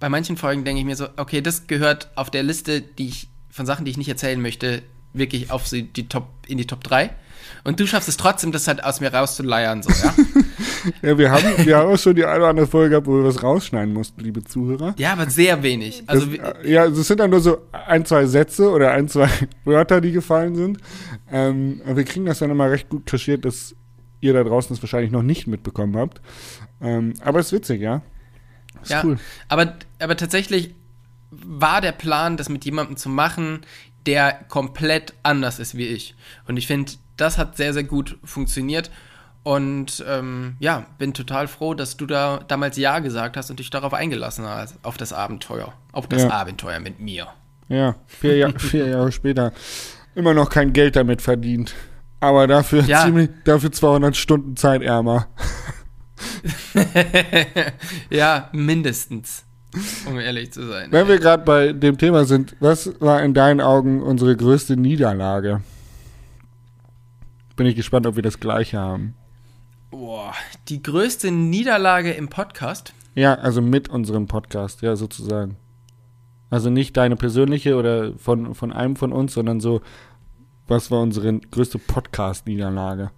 [0.00, 3.28] bei manchen Folgen denke ich mir so, okay, das gehört auf der Liste, die ich
[3.50, 7.10] von Sachen, die ich nicht erzählen möchte, wirklich auf die, Top in die Top 3
[7.64, 10.14] und du schaffst es trotzdem, das halt aus mir rauszuleiern so, ja?
[11.02, 13.24] Ja, wir haben, wir haben auch schon die eine oder andere Folge gehabt, wo wir
[13.24, 14.94] was rausschneiden mussten, liebe Zuhörer.
[14.96, 16.04] Ja, aber sehr wenig.
[16.06, 19.08] Also, das, äh, ja, also es sind dann nur so ein, zwei Sätze oder ein,
[19.08, 19.28] zwei
[19.64, 20.78] Wörter, die gefallen sind.
[21.30, 23.74] Ähm, aber wir kriegen das dann immer recht gut kaschiert, dass
[24.20, 26.20] ihr da draußen das wahrscheinlich noch nicht mitbekommen habt.
[26.80, 28.02] Ähm, aber ist witzig, ja.
[28.82, 29.02] Ist Ja.
[29.04, 29.18] cool.
[29.48, 30.74] aber, aber tatsächlich
[31.30, 33.60] war der Plan, das mit jemandem zu machen,
[34.06, 36.14] der komplett anders ist wie ich.
[36.46, 38.90] Und ich finde, das hat sehr, sehr gut funktioniert.
[39.44, 43.70] Und ähm, ja, bin total froh, dass du da damals Ja gesagt hast und dich
[43.70, 45.72] darauf eingelassen hast, auf das Abenteuer.
[45.92, 46.30] Auf das Ja.
[46.30, 47.28] Abenteuer mit mir.
[47.68, 49.52] Ja, vier, Jahr, vier Jahre später
[50.14, 51.74] immer noch kein Geld damit verdient.
[52.20, 53.04] Aber dafür, Ja.
[53.04, 55.28] ziemlich, dafür 200 Stunden zeitärmer.
[58.10, 59.44] ja, mindestens.
[60.06, 60.88] Um ehrlich zu sein.
[60.90, 65.60] Wenn wir gerade bei dem Thema sind, was war in deinen Augen unsere größte Niederlage?
[67.58, 69.16] Bin ich gespannt, ob wir das gleiche haben.
[69.90, 70.32] Boah,
[70.68, 72.94] die größte Niederlage im Podcast.
[73.16, 75.56] Ja, also mit unserem Podcast, ja, sozusagen.
[76.50, 79.80] Also nicht deine persönliche oder von, von einem von uns, sondern so,
[80.68, 83.10] was war unsere größte Podcast-Niederlage?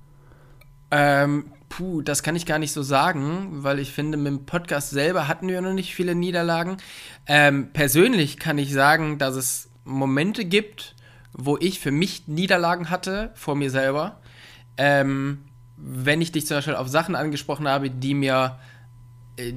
[0.90, 4.88] Ähm, puh, das kann ich gar nicht so sagen, weil ich finde, mit dem Podcast
[4.88, 6.79] selber hatten wir noch nicht viele Niederlagen.
[7.26, 10.96] Ähm, persönlich kann ich sagen, dass es Momente gibt,
[11.35, 14.16] wo ich für mich Niederlagen hatte vor mir selber.
[14.76, 15.38] Ähm,
[15.76, 18.59] wenn ich dich zum Beispiel auf Sachen angesprochen habe, die mir,
[19.37, 19.52] äh,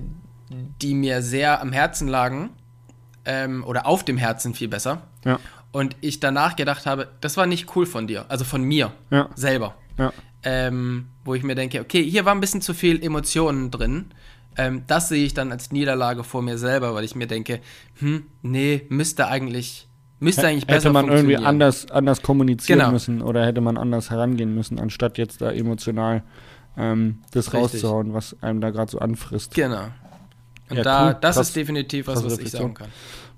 [0.82, 2.52] die mir sehr am Herzen lagen,
[3.26, 5.04] ähm, oder auf dem Herzen viel besser.
[5.26, 5.40] Ja,
[5.72, 9.30] Und ich danach gedacht habe, das war nicht cool von dir, also von mir ja,
[9.36, 10.12] selber ja.
[10.44, 14.12] ähm, wo ich mir denke, okay, hier war ein bisschen zu viel Emotionen drin.
[14.56, 17.60] Ähm, das sehe ich dann als Niederlage vor mir selber, weil ich mir denke,
[18.00, 19.88] hm, nee, müsste eigentlich,
[20.24, 22.92] müsste eigentlich besser Hätte man irgendwie anders, anders kommunizieren Genau.
[22.92, 26.24] müssen oder hätte man anders herangehen müssen, anstatt jetzt da emotional
[26.78, 27.62] ähm, das Richtig.
[27.84, 29.54] rauszuhauen, was einem da gerade so anfrisst.
[29.54, 29.84] Genau.
[30.70, 31.18] Und Ja, da, cool.
[31.22, 31.48] das Krass.
[31.50, 32.88] ist definitiv was, was ich sagen kann.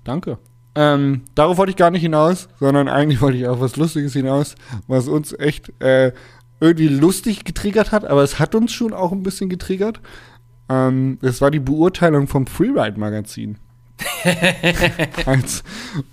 [0.04, 0.38] Danke.
[0.74, 4.54] Ähm, darauf wollte ich gar nicht hinaus, sondern eigentlich wollte ich auf was Lustiges hinaus,
[4.86, 6.12] was uns echt äh,
[6.60, 10.00] irgendwie lustig getriggert hat, aber es hat uns schon auch ein bisschen getriggert.
[10.68, 13.58] Ähm, das war die Beurteilung vom Freeride-Magazin.
[15.26, 15.64] Als,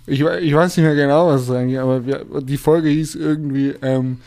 [0.06, 3.74] ich, ich weiß nicht mehr genau, was es eigentlich, aber wir, die Folge hieß irgendwie
[3.82, 4.20] ähm,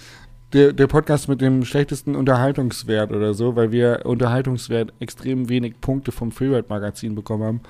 [0.54, 6.12] der, der Podcast mit dem schlechtesten Unterhaltungswert oder so, weil wir Unterhaltungswert extrem wenig Punkte
[6.12, 7.62] vom Freeride-Magazin bekommen haben,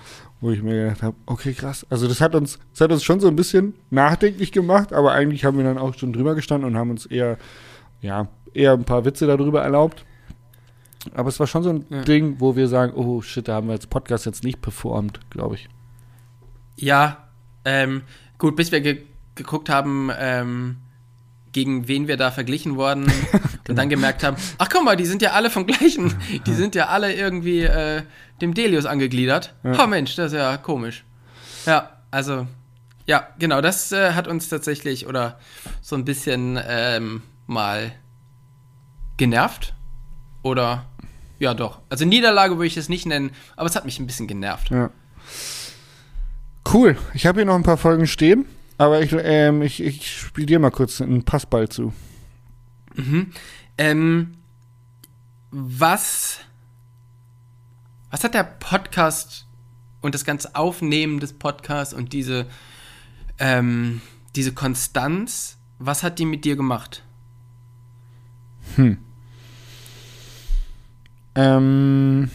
[0.42, 1.86] wo ich mir gedacht habe, okay, krass.
[1.90, 5.46] Also das hat uns, das hat uns schon so ein bisschen nachdenklich gemacht, aber eigentlich
[5.46, 7.38] haben wir dann auch schon drüber gestanden und haben uns eher,
[8.02, 10.06] ja, eher ein paar Witze darüber erlaubt.
[11.14, 12.02] Aber es war schon so ein Ja.
[12.02, 15.56] Ding, wo wir sagen, oh shit, da haben wir als Podcast jetzt nicht performt, glaube
[15.56, 15.70] ich.
[16.78, 17.30] Ja,
[17.66, 18.04] ähm,
[18.38, 19.04] gut, bis wir ge
[19.36, 20.78] geguckt haben, ähm,
[21.52, 23.12] gegen wen wir da verglichen wurden
[23.70, 26.74] und dann gemerkt haben, ach guck mal, die sind ja alle vom gleichen, die sind
[26.74, 28.02] ja alle irgendwie äh,
[28.42, 29.54] dem Delius angegliedert.
[29.64, 29.84] Ja.
[29.84, 31.04] Oh Mensch, das ist ja komisch.
[31.68, 32.48] Ja, also,
[33.06, 35.40] ja, genau, das äh, hat uns tatsächlich oder
[35.82, 37.92] so ein bisschen ähm, mal
[39.18, 39.74] genervt.
[40.44, 40.86] Oder,
[41.40, 41.80] ja doch.
[41.90, 44.70] Also Niederlage würde ich es nicht nennen, aber es hat mich ein bisschen genervt.
[44.70, 44.90] Ja.
[46.74, 46.98] Cool.
[47.14, 48.46] Ich habe hier noch ein paar Folgen stehen,
[48.78, 51.94] aber ich, ähm, ich, ich spiele dir mal kurz einen Passball zu.
[52.96, 53.32] Mhm.
[53.78, 54.38] Ähm,
[55.52, 56.40] was,
[58.12, 59.48] was hat der Podcast
[60.02, 62.48] und das ganze Aufnehmen des Podcasts und diese,
[63.40, 64.02] ähm,
[64.36, 67.04] diese Konstanz, was hat die mit dir gemacht?
[71.36, 72.32] Ähm,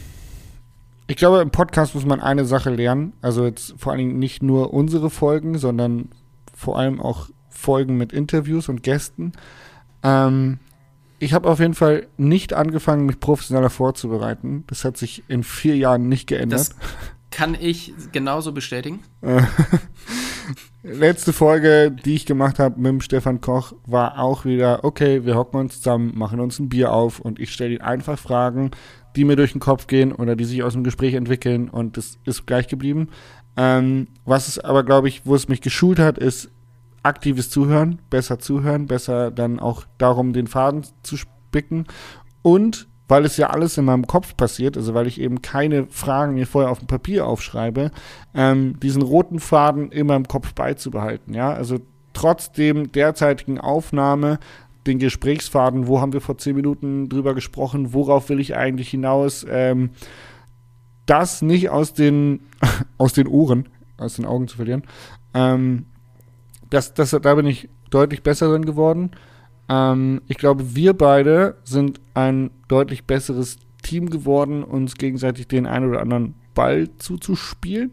[1.13, 3.13] ich glaube, im Podcast muss man eine Sache lernen.
[3.21, 6.09] Also jetzt vor allen Dingen nicht nur unsere Folgen, sondern
[6.55, 9.33] vor allem auch Folgen mit Interviews und Gästen.
[10.01, 10.57] Ähm,
[11.19, 14.63] ich habe auf jeden Fall nicht angefangen, mich professioneller vorzubereiten.
[14.65, 16.61] Das hat sich in vier Jahren nicht geändert.
[16.61, 16.75] Das
[17.29, 19.03] kann ich genauso bestätigen.
[19.21, 19.43] Äh,
[20.81, 25.35] Letzte Folge, die ich gemacht habe mit dem Stefan Koch, war auch wieder, okay, wir
[25.35, 28.71] hocken uns zusammen, machen uns ein Bier auf und ich stelle ihm einfach Fragen,
[29.15, 32.17] die mir durch den Kopf gehen oder die sich aus dem Gespräch entwickeln und das
[32.25, 33.09] ist gleich geblieben.
[33.55, 36.49] Ähm, was es aber, glaube ich, wo es mich geschult hat, ist
[37.03, 41.85] aktives Zuhören, besser zuhören, besser dann auch darum, den Faden zu spicken
[42.41, 46.35] und weil es ja alles in meinem Kopf passiert, also weil ich eben keine Fragen
[46.35, 47.91] mir vorher auf dem Papier aufschreibe,
[48.33, 51.33] ähm, diesen roten Faden immer im Kopf beizubehalten.
[51.33, 51.79] Ja, also
[52.13, 54.39] trotz dem derzeitigen Aufnahme
[54.85, 59.45] den Gesprächsfaden, wo haben wir vor zehn Minuten drüber gesprochen, worauf will ich eigentlich hinaus,
[59.49, 59.91] ähm,
[61.05, 62.41] das nicht aus den,
[62.97, 64.83] aus den Ohren, aus den Augen zu verlieren.
[65.33, 65.85] Ähm,
[66.69, 69.11] das, das, da bin ich deutlich besser drin geworden.
[69.69, 75.89] Ähm, ich glaube, wir beide sind ein deutlich besseres Team geworden, uns gegenseitig den einen
[75.89, 77.91] oder anderen Ball zuzuspielen.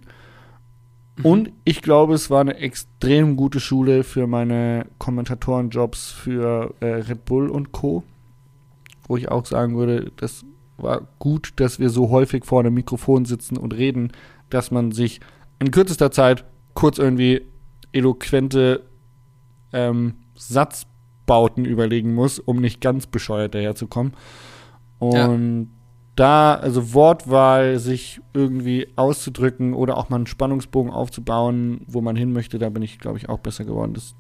[1.21, 1.27] Mhm.
[1.27, 7.25] Und ich glaube, es war eine extrem gute Schule für meine Kommentatorenjobs für äh, Red
[7.25, 8.03] Bull und Co.
[9.07, 10.45] Wo ich auch sagen würde, das
[10.77, 14.13] war gut, dass wir so häufig vor einem Mikrofon sitzen und reden,
[14.51, 15.21] dass man sich
[15.59, 17.43] in kürzester Zeit kurz irgendwie
[17.93, 18.85] eloquente
[19.73, 24.13] ähm, Satzbauten überlegen muss, um nicht ganz bescheuert daherzukommen.
[24.99, 25.71] Und
[26.21, 32.33] da, also Wortwahl, sich irgendwie auszudrücken oder auch mal einen Spannungsbogen aufzubauen, wo man hin
[32.33, 33.95] möchte, da bin ich, glaube ich, auch besser geworden.
[33.95, 34.15] Das,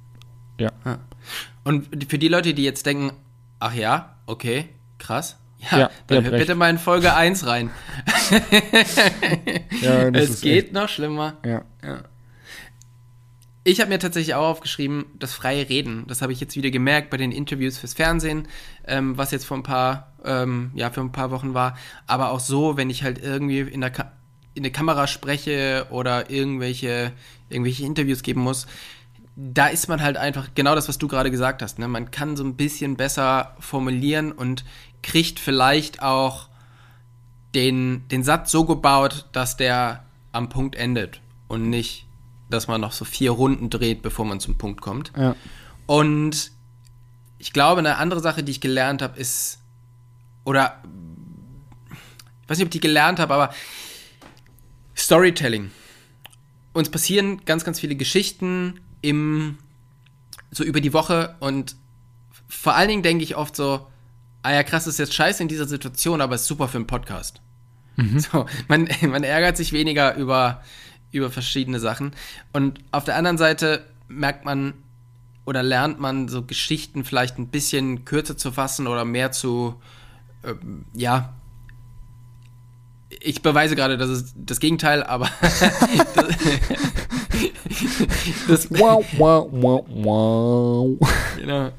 [1.64, 3.12] Und für die Leute, die jetzt denken,
[3.58, 4.66] ach ja, okay,
[4.98, 5.36] krass.
[5.70, 6.42] Ja, Ja, dann hört recht.
[6.46, 7.68] bitte mal in Folge 1 rein.
[9.82, 11.34] ja, das es geht echt- noch schlimmer.
[11.44, 11.62] Ja.
[11.84, 12.02] Ja.
[13.62, 16.04] Ich habe mir tatsächlich auch aufgeschrieben, das freie Reden.
[16.06, 18.48] Das habe ich jetzt wieder gemerkt bei den Interviews fürs Fernsehen,
[18.86, 21.76] ähm, was jetzt vor ein paar, ähm, ja, für ein paar Wochen war.
[22.06, 24.12] Aber auch so, wenn ich halt irgendwie in der, Ka
[24.54, 27.12] in der Kamera spreche oder irgendwelche,
[27.48, 28.66] irgendwelche Interviews geben muss,
[29.36, 31.78] da ist man halt einfach genau das, was du gerade gesagt hast.
[31.78, 31.88] Ne?
[31.88, 34.64] Man kann so ein bisschen besser formulieren und
[35.02, 36.48] kriegt vielleicht auch
[37.54, 42.06] den, den Satz so gebaut, dass der am Punkt endet und nicht,
[42.48, 45.12] dass man noch so vier Runden dreht, bevor man zum Punkt kommt.
[45.16, 45.34] Ja.
[45.86, 46.52] Und
[47.38, 49.59] ich glaube, eine andere Sache, die ich gelernt habe, ist,
[50.50, 50.82] oder
[52.42, 53.54] ich weiß nicht, ob ich die gelernt habe, aber
[54.96, 55.70] Storytelling.
[56.72, 59.58] Uns passieren ganz, ganz viele Geschichten im,
[60.50, 61.76] so über die Woche und
[62.48, 63.86] vor allen Dingen denke ich oft so,
[64.42, 67.40] ah ja, krass, ist jetzt scheiße in dieser Situation, aber ist super für einen Podcast.
[68.16, 70.62] So, man, man ärgert sich weniger über,
[71.12, 72.12] über verschiedene Sachen.
[72.52, 74.74] Und auf der anderen Seite merkt man
[75.44, 79.80] oder lernt man so Geschichten vielleicht ein bisschen kürzer zu fassen oder mehr zu,
[80.44, 81.34] ähm, ja,
[83.20, 85.28] ich beweise gerade, das ist das Gegenteil, aber
[88.48, 90.98] das, Wow, wow, wow, wow.
[91.36, 91.72] Genau.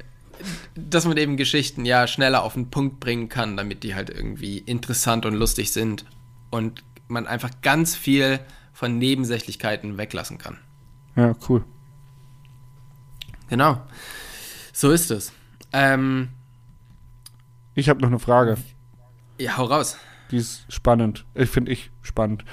[0.74, 4.58] Dass man eben Geschichten ja schneller auf den Punkt bringen kann, damit die halt irgendwie
[4.58, 6.04] interessant und lustig sind
[6.50, 8.40] und man einfach ganz viel
[8.72, 10.58] von Nebensächlichkeiten weglassen kann.
[11.16, 11.64] Ja, cool.
[13.48, 13.80] Genau.
[14.72, 15.32] So ist es.
[15.72, 16.30] Ähm,
[17.74, 18.56] Ich habe noch eine Frage.
[19.38, 19.96] ja, hau raus.
[20.30, 21.24] Die ist spannend.
[21.34, 22.44] Ich finde ich spannend.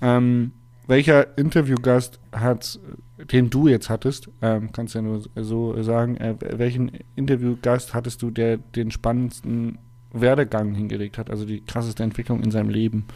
[0.00, 0.52] Ähm,
[0.86, 2.80] welcher Interviewgast hat,
[3.18, 8.30] den du jetzt hattest, ähm, kannst ja nur so sagen, äh, welchen Interviewgast hattest du,
[8.30, 9.78] der den spannendsten
[10.12, 13.06] Werdegang hingelegt hat, also die krasseste Entwicklung in seinem Leben?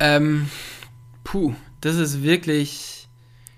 [0.00, 0.48] Ähm,
[1.22, 3.03] puh, das ist wirklich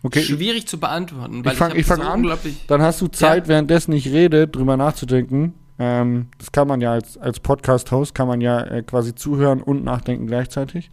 [0.07, 2.39] Okay, schwierig zu beantworten, weil ich fang- hab ich fang so an.
[2.69, 5.55] dann hast du Zeit, währenddessen ich rede, drüber nachzudenken.
[5.79, 9.85] Ähm, das kann man ja als, als Podcast-Host, kann man ja äh, quasi zuhören und
[9.85, 10.91] nachdenken gleichzeitig.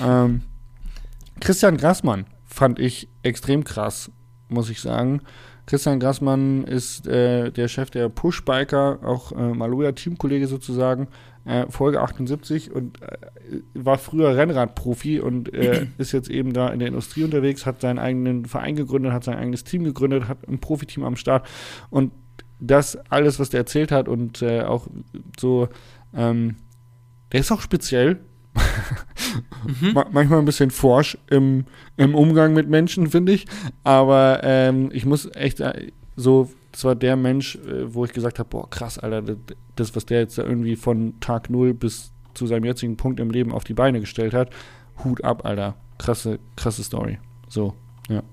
[0.00, 0.42] Ähm,
[1.40, 4.10] Christian Grassmann fand ich extrem krass,
[4.48, 5.22] muss ich sagen.
[5.66, 11.08] Christian Grassmann ist äh, der Chef der Pushbiker, auch äh, Maloja-Teamkollege sozusagen,
[11.44, 13.16] äh, Folge 78 und äh,
[13.74, 17.98] war früher Rennradprofi und äh, ist jetzt eben da in der Industrie unterwegs, hat seinen
[17.98, 21.46] eigenen Verein gegründet, hat sein eigenes Team gegründet, hat ein Profiteam am Start.
[21.90, 22.12] Und
[22.60, 24.86] das alles, was der erzählt hat und äh, auch
[25.38, 25.68] so,
[26.14, 26.56] ähm,
[27.32, 28.20] der ist auch speziell,
[29.94, 31.64] Ma manchmal ein bisschen forsch im,
[31.96, 33.46] im Umgang mit Menschen, finde ich.
[33.82, 38.40] Aber ähm, ich muss echt äh, so, das war der Mensch, äh, wo ich gesagt
[38.40, 39.36] habe, boah, krass, Alter,
[39.76, 43.30] das, was der jetzt da irgendwie von Tag null bis zu seinem jetzigen Punkt im
[43.30, 44.50] Leben auf die Beine gestellt hat,
[45.04, 45.76] Hut ab, Alter.
[45.98, 47.18] Krasse, krasse Story.
[47.48, 47.74] So,
[48.08, 48.24] ja.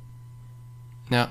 [1.12, 1.30] Ja.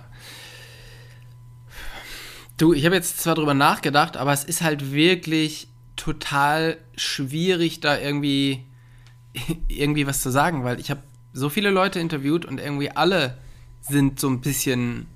[2.58, 7.98] Du, ich habe jetzt zwar drüber nachgedacht, aber es ist halt wirklich total schwierig, da
[7.98, 8.66] irgendwie,
[9.66, 13.36] irgendwie was zu sagen, weil ich habe so viele Leute interviewt und irgendwie alle
[13.80, 15.08] sind so ein bisschen,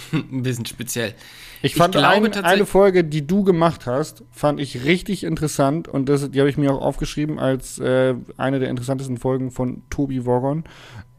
[0.12, 1.14] ein bisschen speziell.
[1.62, 6.08] Ich fand glaube ein, eine Folge, die du gemacht hast, fand ich richtig interessant und
[6.08, 10.24] das, die habe ich mir auch aufgeschrieben als äh, eine der interessantesten Folgen von Tobi
[10.24, 10.64] Wogon.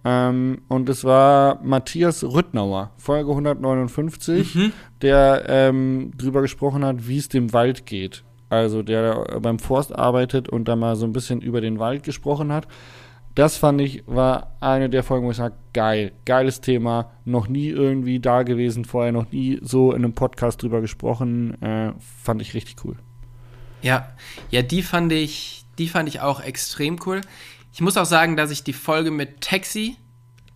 [0.06, 7.28] Ähm, und es war Matthias Rüttnauer, Folge 159, der ähm, drüber gesprochen hat, wie es
[7.28, 8.24] dem Wald geht.
[8.47, 12.51] Also der beim Forst arbeitet und da mal so ein bisschen über den Wald gesprochen
[12.51, 12.68] hat.
[13.36, 17.67] Das fand ich, war eine der Folgen, wo ich sage, geil, geiles Thema, noch nie
[17.67, 22.53] irgendwie da gewesen, vorher noch nie so in einem Podcast drüber gesprochen, äh, fand ich
[22.53, 22.97] richtig cool.
[23.82, 24.11] Ja,
[24.49, 27.21] ja, die fand ich, die fand ich auch extrem cool.
[27.71, 29.95] Ich muss auch sagen, dass ich die Folge mit Taxi,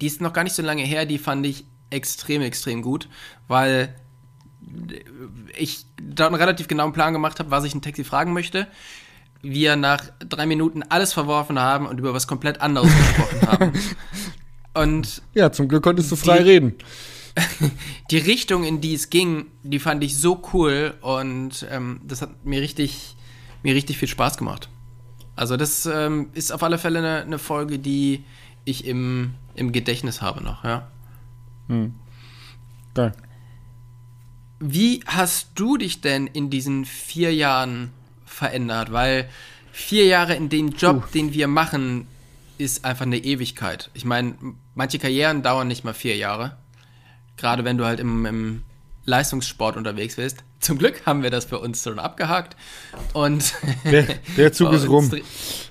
[0.02, 3.08] die ist noch gar nicht so lange her, die fand ich extrem, extrem gut,
[3.48, 3.96] weil
[5.58, 8.68] ich da einen relativ genauen Plan gemacht habe, was ich in Taxi fragen möchte.
[9.44, 13.74] Wir nach drei Minuten alles verworfen haben und über was komplett anderes gesprochen haben.
[14.76, 16.74] Und Ja, zum Glück konntest du frei Die- reden.
[18.10, 22.44] die Richtung, in die es ging, die fand ich so cool und ähm, das hat
[22.46, 23.16] mir richtig,
[23.62, 24.70] mir richtig viel Spaß gemacht.
[25.36, 28.24] Also das ähm, ist auf alle Fälle eine, eine Folge, die
[28.66, 30.88] ich im, im Gedächtnis habe noch, ja.
[32.96, 33.14] Geil.
[34.60, 37.92] Wie hast du dich denn in diesen vier Jahren
[38.34, 38.92] verändert?
[38.92, 39.30] Weil
[39.72, 42.08] vier Jahre in dem Job, den wir machen,
[42.58, 43.90] ist einfach eine Ewigkeit.
[43.94, 44.36] Ich meine,
[44.76, 46.58] manche Karrieren dauern nicht mal vier Jahre.
[47.38, 48.64] Gerade wenn du halt im, im
[49.06, 50.44] Leistungssport unterwegs bist.
[50.60, 52.56] Zum Glück haben wir das für uns schon abgehakt.
[53.14, 53.54] Und
[53.84, 54.06] Der,
[54.38, 55.12] der Zug ist rum.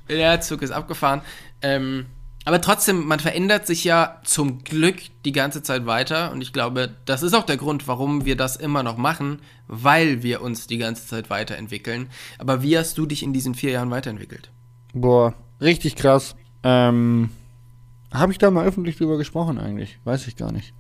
[0.09, 1.23] Der Zug ist abgefahren.
[1.63, 2.07] Ähm,
[2.45, 6.33] aber trotzdem, man verändert sich ja zum Glück die ganze Zeit weiter.
[6.33, 10.23] Und ich glaube, das ist auch der Grund, warum wir das immer noch machen, weil
[10.23, 12.09] wir uns die ganze Zeit weiterentwickeln.
[12.39, 14.51] Aber wie hast du dich in diesen vier Jahren weiterentwickelt?
[14.93, 16.35] Boah, richtig krass.
[16.65, 17.31] Ähm,
[18.13, 19.99] Habe ich da mal öffentlich drüber gesprochen eigentlich?
[20.05, 20.75] Weiß ich gar nicht.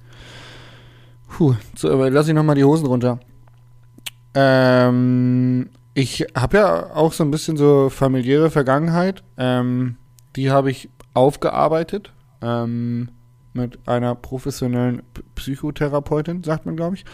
[1.28, 3.20] Puh, so, aber lass ich nochmal die Hosen runter.
[4.34, 9.22] Ähm, ich habe ja auch so ein bisschen so familiäre Vergangenheit.
[9.36, 9.96] Ähm,
[10.36, 12.12] die habe ich aufgearbeitet.
[12.40, 13.10] Ähm,
[13.54, 15.02] mit einer professionellen
[15.34, 17.04] Psychotherapeutin, sagt man, glaube ich.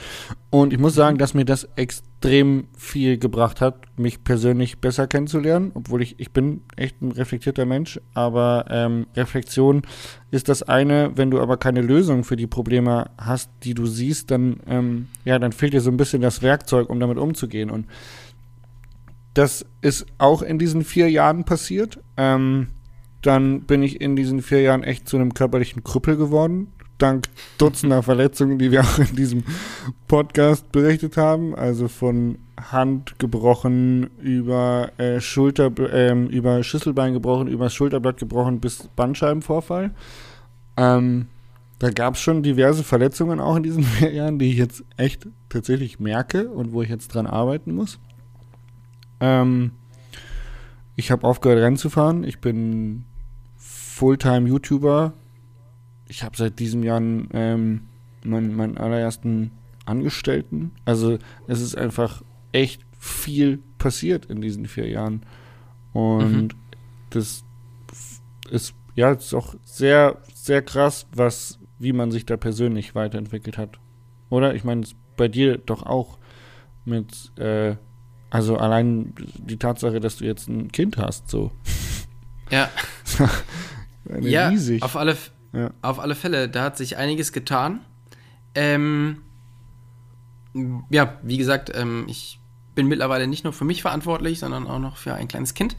[0.51, 5.73] Und ich muss sagen, dass mir das extrem viel gebracht hat, mich persönlich besser kennenzulernen,
[5.75, 9.83] obwohl ich, ich bin echt ein reflektierter Mensch, aber ähm, Reflexion
[10.31, 14.31] ist das eine, wenn du aber keine Lösung für die Probleme hast, die du siehst,
[14.31, 17.71] dann, ähm, ja, dann fehlt dir so ein bisschen das Werkzeug, um damit umzugehen.
[17.71, 17.87] Und
[19.35, 22.01] das ist auch in diesen vier Jahren passiert.
[22.17, 22.69] Ähm,
[23.23, 26.69] dann bin ich in diesen vier Jahren echt zu einem körperlichen Krüppel geworden.
[26.99, 29.45] Dank Dutzender Verletzungen, die wir auch in diesem
[30.07, 31.55] Podcast berichtet haben.
[31.55, 38.89] Also von Hand gebrochen, über äh, Schulter, ähm, über Schüsselbein gebrochen, über Schulterblatt gebrochen bis
[38.97, 39.93] Bandscheibenvorfall.
[40.77, 41.27] Ähm,
[41.79, 45.29] da gab es schon diverse Verletzungen auch in diesen vier Jahren, die ich jetzt echt
[45.49, 47.99] tatsächlich merke und wo ich jetzt dran arbeiten muss.
[49.21, 49.73] Ähm,
[50.97, 52.25] ich habe aufgehört, Rennen zu fahren.
[52.25, 53.05] Ich bin
[53.99, 55.13] Fulltime-YouTuber.
[56.07, 57.89] Ich habe seit diesem Jahr ähm,
[58.23, 59.51] meinen, meinen allerersten
[59.87, 60.71] Angestellten.
[60.85, 61.19] Also
[61.49, 62.23] es ist einfach
[62.53, 65.23] echt viel passiert in diesen vier Jahren.
[65.93, 66.51] Und
[67.11, 67.45] das
[68.51, 73.79] ist ja ist auch sehr, sehr krass, was, wie man sich da persönlich weiterentwickelt hat.
[74.31, 74.55] Oder?
[74.55, 74.87] Ich meine,
[75.17, 76.19] bei dir doch auch
[76.85, 77.75] mit, äh,
[78.31, 81.51] also allein die Tatsache, dass du jetzt ein Kind hast, so.
[82.51, 82.71] Ja,
[84.09, 84.83] Eine ja riesig.
[84.83, 85.17] auf alle,
[85.53, 85.71] Ja.
[85.83, 87.81] auf alle Fälle, da hat sich einiges getan.
[88.55, 89.23] Ähm,
[90.91, 92.41] ja, wie gesagt, ähm, ich
[92.75, 95.77] bin mittlerweile nicht nur für mich verantwortlich, sondern auch noch für ein kleines Kind.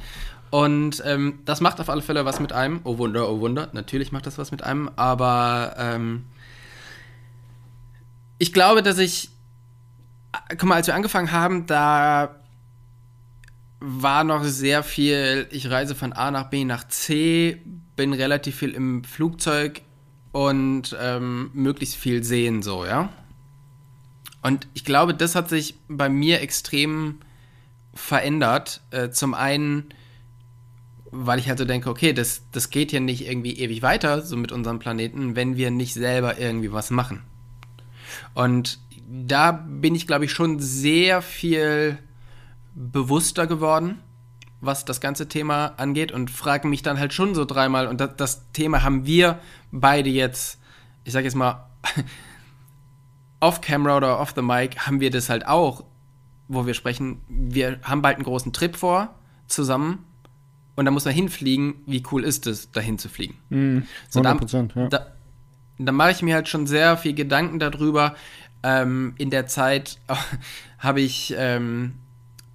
[0.51, 2.81] Und ähm, das macht auf alle Fälle was mit einem.
[2.83, 3.69] Oh Wunder, oh Wunder.
[3.73, 6.25] Natürlich macht das was mit einem, aber ähm,
[8.37, 9.29] ich glaube, dass ich.
[10.49, 12.35] Guck mal, als wir angefangen haben, da
[13.79, 17.61] war noch sehr viel, ich reise von A nach B nach C,
[17.99, 19.81] bin relativ viel im Flugzeug
[20.31, 23.09] und ähm, möglichst viel sehen, so, ja.
[24.41, 27.19] Und ich glaube, das hat sich bei mir extrem
[27.93, 28.79] verändert.
[28.91, 29.89] Äh, zum einen,
[31.11, 34.37] weil ich halt so denke, okay, das, das geht ja nicht irgendwie ewig weiter, so
[34.37, 37.23] mit unserem Planeten, wenn wir nicht selber irgendwie was machen.
[38.33, 38.79] Und
[39.09, 41.97] da bin ich, glaube ich, schon sehr viel
[42.73, 43.99] bewusster geworden,
[44.61, 48.15] was das ganze Thema angeht und frage mich dann halt schon so dreimal, und das,
[48.17, 49.39] das Thema haben wir
[49.71, 50.59] beide jetzt,
[51.03, 51.69] ich sage jetzt mal,
[53.39, 55.83] off-camera oder off the mic, haben wir das halt auch,
[56.47, 59.15] wo wir sprechen, wir haben bald einen großen Trip vor,
[59.47, 60.05] zusammen,
[60.79, 63.37] und da muss man hinfliegen, wie cool ist es, dahin zu fliegen.
[63.49, 64.87] Mhm, So, da, 100%, ja.
[64.87, 65.07] da,
[65.77, 68.15] da mache ich mir halt schon sehr viel Gedanken darüber.
[68.63, 69.99] Ähm, in der Zeit
[70.79, 71.95] habe ich ähm,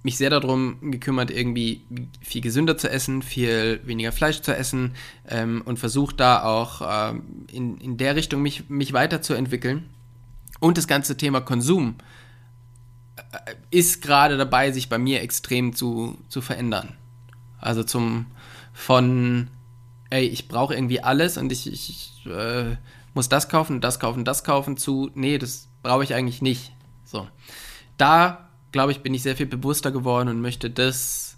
[0.05, 1.83] mich sehr darum gekümmert, irgendwie
[2.21, 4.93] viel gesünder zu essen, viel weniger Fleisch zu essen
[5.27, 9.89] ähm, und versucht da auch ähm, in, in der Richtung mich, mich weiterzuentwickeln.
[10.59, 11.95] Und das ganze Thema Konsum
[13.15, 16.93] äh, ist gerade dabei, sich bei mir extrem zu, zu verändern.
[17.59, 18.27] Also zum
[18.73, 19.47] von,
[20.11, 22.75] ey, ich brauche irgendwie alles und ich, ich, äh,
[23.15, 26.73] muss das kaufen, das kaufen, das kaufen zu, nee, das brauche ich eigentlich nicht.
[27.05, 27.27] So.
[27.97, 28.44] Da,
[28.75, 31.37] glaube ich, bin ich sehr viel bewusster geworden und möchte das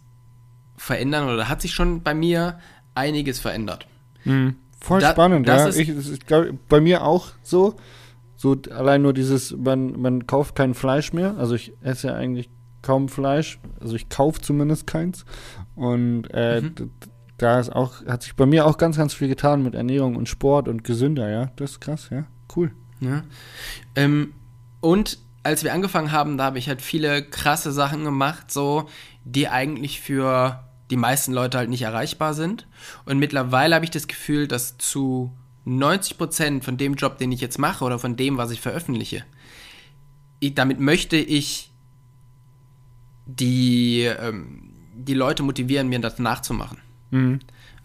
[0.75, 2.59] verändern oder hat sich schon bei mir
[2.95, 3.85] einiges verändert.
[4.79, 5.67] Voll Da- spannend, ja.
[5.67, 7.75] ist- Ich, das ist, glaub, bei mir auch so.
[8.35, 11.38] So allein nur dieses, man, man kauft kein Fleisch mehr.
[11.38, 12.49] Also ich esse ja eigentlich
[12.81, 13.59] kaum Fleisch.
[13.79, 15.25] Also ich kaufe zumindest keins.
[15.75, 16.91] Und äh, Mhm.
[17.38, 20.27] da ist auch, hat sich bei mir auch ganz, ganz viel getan mit Ernährung und
[20.27, 21.51] Sport und gesünder, ja.
[21.55, 22.25] Das ist krass, ja.
[22.55, 22.71] Cool.
[22.99, 23.23] Ja.
[23.95, 24.33] Ähm,
[24.81, 28.89] und als wir angefangen haben, da habe ich halt viele krasse Sachen gemacht, so,
[29.24, 32.68] die eigentlich für die meisten Leute halt nicht erreichbar sind.
[33.06, 35.32] Und mittlerweile habe ich das Gefühl, dass zu
[35.66, 39.24] 90% von dem Job, den ich jetzt mache oder von dem, was ich veröffentliche,
[40.41, 41.72] ich, damit möchte ich
[43.26, 46.80] die, ähm, die Leute motivieren, mir das nachzumachen.
[47.12, 47.39] Mhm.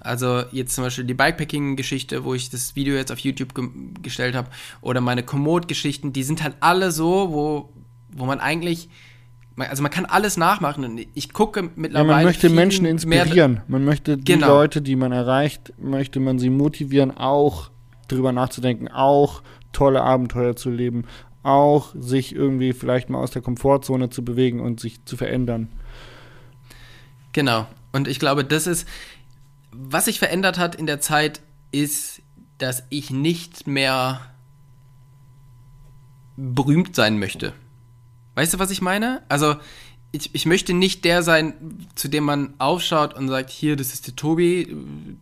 [0.04, 3.68] Also jetzt zum Beispiel die Bikepacking-Geschichte, wo ich das Video jetzt auf YouTube ge
[4.02, 4.48] gestellt habe,
[4.80, 7.72] oder meine Komoot-Geschichten, die sind halt alle so, wo,
[8.10, 8.88] wo man eigentlich,
[9.56, 12.12] also man kann alles nachmachen und ich gucke Ja, mittlerweile.
[12.14, 13.60] man möchte Menschen inspirieren.
[13.68, 14.48] Man möchte die Genau.
[14.48, 17.70] Leute, die man erreicht, möchte man sie motivieren, auch
[18.08, 19.42] drüber nachzudenken, auch
[19.72, 21.04] tolle Abenteuer zu leben,
[21.44, 25.68] auch sich irgendwie vielleicht mal aus der Komfortzone zu bewegen und sich zu verändern.
[27.32, 27.66] Genau.
[27.92, 28.86] Und ich glaube, das ist,
[29.72, 31.40] was sich verändert hat in der Zeit,
[31.72, 32.22] ist,
[32.58, 34.20] dass ich nicht mehr
[36.36, 37.52] berühmt sein möchte.
[38.34, 39.22] Weißt du, was ich meine?
[39.28, 39.56] Also,
[40.12, 44.06] ich, ich möchte nicht der sein, zu dem man aufschaut und sagt, hier, das ist
[44.06, 44.76] der Tobi,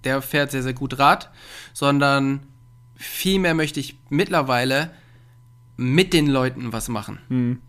[0.05, 1.31] der fährt sehr, sehr gut Rad,
[1.73, 2.41] sondern
[2.97, 4.91] vielmehr möchte ich mittlerweile
[5.77, 7.19] mit den Leuten was machen.
[7.29, 7.63] Hm.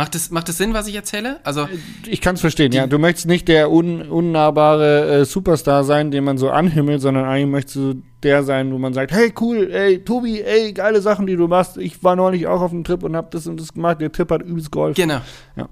[0.00, 1.40] Macht es macht das Sinn, was ich erzähle?
[1.44, 1.68] Also,
[2.06, 2.86] Ich kann es verstehen, ja.
[2.86, 7.50] Du möchtest nicht der un unnahbare äh, Superstar sein, den man so anhimmelt, sondern eigentlich
[7.50, 11.36] möchtest du der sein, wo man sagt, hey cool, ey Tobi, ey geile Sachen, die
[11.36, 11.76] du machst.
[11.76, 14.00] Ich war neulich auch auf einem Trip und hab das und das gemacht.
[14.00, 14.94] Der Tipp hat übelst geholfen.
[14.94, 15.20] Genau.
[15.56, 15.68] Ja.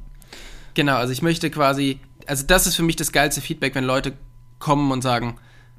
[0.74, 4.12] Genau, also ich möchte quasi, also das ist für mich das geilste Feedback, wenn Leute
[4.58, 5.36] kommen und sagen,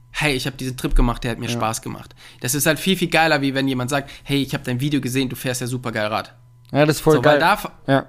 [0.10, 1.52] hey, ich habe diesen Trip gemacht, der hat mir Ja.
[1.52, 2.16] Spaß gemacht.
[2.42, 5.02] Das ist halt viel, viel geiler, wie wenn jemand sagt, hey, ich habe dein Video
[5.02, 6.34] gesehen, du fährst ja super geil Rad.
[6.72, 7.34] Ja, das ist voll so, geil.
[7.34, 8.06] weil dav ja,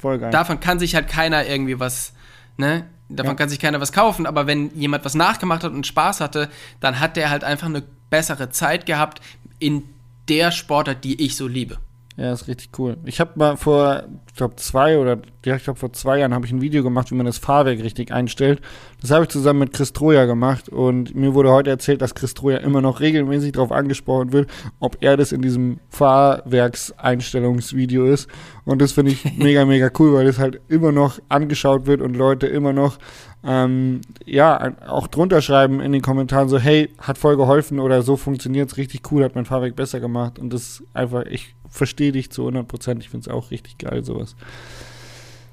[0.00, 0.30] voll geil.
[0.30, 2.12] davon kann sich halt keiner irgendwie was,
[2.56, 2.86] ne?
[3.08, 3.36] Davon Ja.
[3.36, 6.48] kann sich keiner was kaufen, aber wenn jemand was nachgemacht hat und Spaß hatte,
[6.78, 9.20] dann hat der halt einfach eine bessere Zeit gehabt
[9.58, 9.82] in
[10.28, 11.78] der Sportart, die ich so liebe.
[12.20, 12.98] Ja, ist richtig cool.
[13.06, 15.16] Ich habe mal vor, ich glaube zwei oder
[15.46, 17.82] ja, ich glaube vor zwei Jahren habe ich ein Video gemacht, wie man das Fahrwerk
[17.82, 18.60] richtig einstellt.
[19.00, 22.34] Das habe ich zusammen mit Chris Troja gemacht und mir wurde heute erzählt, dass Chris
[22.34, 24.50] Troja immer noch regelmäßig darauf angesprochen wird,
[24.80, 28.28] ob er das in diesem Fahrwerkseinstellungsvideo ist.
[28.66, 32.18] Und das finde ich mega, mega cool, weil das halt immer noch angeschaut wird und
[32.18, 32.98] Leute immer noch
[33.42, 38.18] ähm, ja, auch drunter schreiben in den Kommentaren so, hey, hat voll geholfen oder so
[38.18, 42.30] funktioniert's richtig cool, hat mein Fahrwerk besser gemacht und das ist einfach, ich verstehe dich
[42.30, 44.36] zu 100 Prozent, ich finde es auch richtig geil, sowas.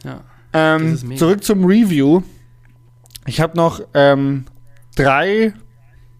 [0.03, 0.21] Ja.
[0.53, 2.23] Ähm, zurück zum Review.
[3.25, 4.45] Ich habe noch ähm,
[4.95, 5.53] drei,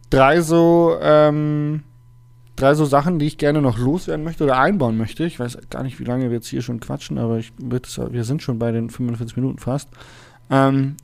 [0.10, 1.84] drei so, ähm,
[2.56, 5.24] drei so Sachen, die ich gerne noch loswerden möchte oder einbauen möchte.
[5.26, 8.44] Ich weiß gar nicht, wie lange wir jetzt hier schon quatschen, aber ich, wir sind
[8.44, 9.90] schon bei den 45 Minuten fast.
[10.50, 10.98] Ähm,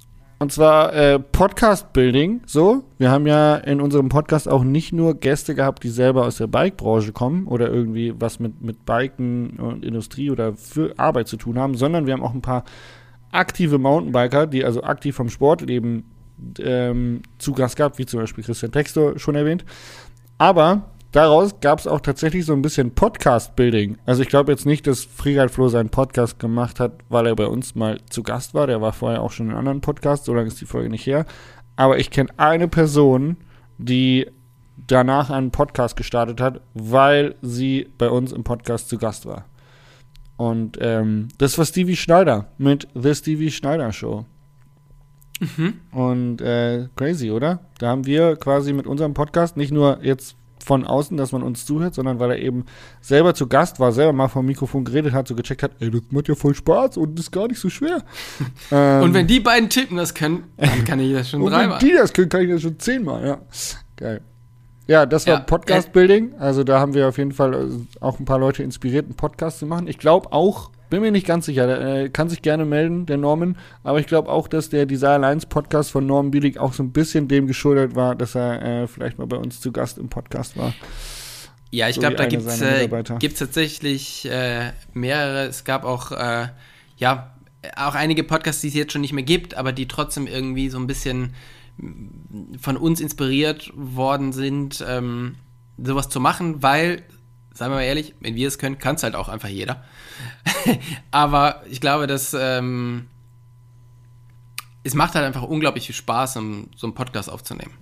[0.43, 2.41] und zwar äh, Podcast-Building.
[2.45, 6.35] So, wir haben ja in unserem Podcast auch nicht nur Gäste gehabt, die selber aus
[6.35, 11.37] der Bike-Branche kommen oder irgendwie was mit, mit Biken und Industrie oder für Arbeit zu
[11.37, 12.65] tun haben, sondern wir haben auch ein paar
[13.31, 16.03] aktive Mountainbiker, die also aktiv vom Sportleben
[16.59, 19.63] ähm, zu Gast gehabt, wie zum Beispiel Christian Textor schon erwähnt.
[20.39, 23.97] Aber daraus gab es auch tatsächlich so ein bisschen Podcast-Building.
[24.05, 27.47] Also ich glaube jetzt nicht, dass Friedein Flo seinen Podcast gemacht hat, weil er bei
[27.47, 28.67] uns mal zu Gast war.
[28.67, 31.25] Der war vorher auch schon in anderen Podcasts, so lange ist die Folge nicht her.
[31.77, 33.37] Aber ich kenne eine Person,
[33.77, 34.27] die
[34.87, 39.45] danach einen Podcast gestartet hat, weil sie bei uns im Podcast zu Gast war.
[40.35, 44.25] Und ähm, das war Stevie Schneider mit The Stevie Schneider Show.
[45.39, 45.73] Mhm.
[45.91, 47.59] Und äh, crazy, oder?
[47.77, 51.65] Da haben wir quasi mit unserem Podcast nicht nur jetzt von außen, dass man uns
[51.65, 52.65] zuhört, sondern weil er eben
[53.01, 56.01] selber zu Gast war, selber mal vom Mikrofon geredet hat, so gecheckt hat, ey, das
[56.11, 58.03] macht ja voll Spaß und ist gar nicht so schwer.
[58.71, 61.59] ähm, Und wenn die beiden Typen das können, dann kann ich das schon und wenn
[61.59, 61.79] dreimal.
[61.79, 63.37] die das können, kann ich das schon zehnmal, ja.
[63.97, 64.21] Geil.
[64.87, 66.33] Ja, das war Ja, Podcast-Building.
[66.39, 67.69] Also da haben wir auf jeden Fall äh,
[68.01, 69.87] auch ein paar Leute inspiriert, einen Podcast zu machen.
[69.87, 73.17] Ich glaube auch, bin mir nicht ganz sicher, der äh, kann sich gerne melden, der
[73.17, 73.57] Norman.
[73.81, 76.91] Aber ich glaube auch, dass der Desire Alliance Podcast von Norman Bielig auch so ein
[76.91, 80.55] bisschen dem geschuldet war, dass er äh, vielleicht mal bei uns zu Gast im Podcast
[80.55, 80.71] war.
[81.71, 82.87] Ja, ich So glaube, da gibt es äh,
[83.17, 85.47] gibt's tatsächlich äh, mehrere.
[85.47, 86.49] Es gab auch, äh,
[86.97, 87.35] ja,
[87.75, 90.77] auch einige Podcasts, die es jetzt schon nicht mehr gibt, aber die trotzdem irgendwie so
[90.77, 91.33] ein bisschen
[91.77, 95.37] mm, von uns inspiriert worden sind, ähm,
[95.83, 97.01] sowas zu machen, weil,
[97.53, 99.83] sagen wir mal ehrlich, wenn wir es können, kann es halt auch einfach jeder.
[101.11, 103.07] aber ich glaube, dass ähm,
[104.83, 107.73] es macht halt einfach unglaublich viel Spaß, um so einen Podcast aufzunehmen.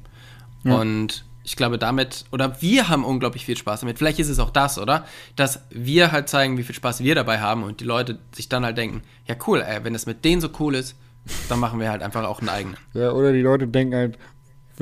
[0.64, 0.76] Ja.
[0.76, 3.98] Und ich glaube damit, oder wir haben unglaublich viel Spaß damit.
[3.98, 5.06] Vielleicht ist es auch das, oder?
[5.36, 8.64] Dass wir halt zeigen, wie viel Spaß wir dabei haben und die Leute sich dann
[8.64, 10.96] halt denken, ja cool, ey, wenn es mit denen so cool ist,
[11.50, 12.78] dann machen wir halt einfach auch einen eigenen.
[12.94, 14.18] Ja, oder die Leute denken halt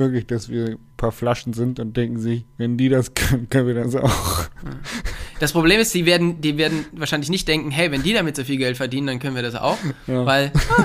[0.00, 3.68] wirklich, dass wir ein paar Flaschen sind und denken sich, wenn die das können, können
[3.68, 4.46] wir das auch.
[5.38, 8.42] Das Problem ist, die werden, die werden wahrscheinlich nicht denken, hey, wenn die damit so
[8.44, 9.78] viel Geld verdienen, dann können wir das auch.
[10.08, 10.26] Ja.
[10.26, 10.84] Weil, ah,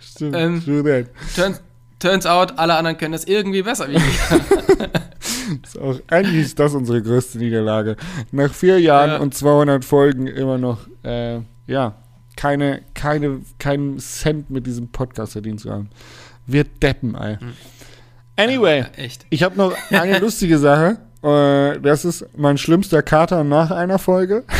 [0.00, 0.62] Stimmt, Ähm,
[1.34, 1.60] turns,
[1.98, 4.00] turns out, alle anderen können das irgendwie besser wie wir.
[5.62, 7.96] Ist auch, eigentlich ist das unsere größte Niederlage.
[8.32, 9.16] Nach vier Jahren Ja.
[9.18, 11.96] und 200 Folgen immer noch, äh, ja,
[12.36, 15.90] keine, keine, keinen Cent mit diesem Podcast verdient zu haben.
[16.46, 17.36] Wir deppen, ey.
[18.36, 19.26] Anyway, Ja, echt.
[19.30, 20.98] ich habe noch eine lustige Sache.
[21.22, 24.44] Äh, das ist mein schlimmster Kater nach einer Folge.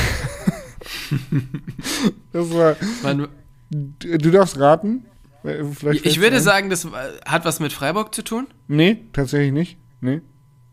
[2.33, 3.29] das war, Man,
[3.71, 5.05] du darfst raten.
[5.43, 6.87] Äh, Vielleicht ich würde fällt's sagen, das
[7.27, 8.47] hat was mit Freiburg zu tun.
[8.69, 8.77] ein.
[8.77, 9.79] Nee, tatsächlich nicht.
[10.01, 10.21] Nee.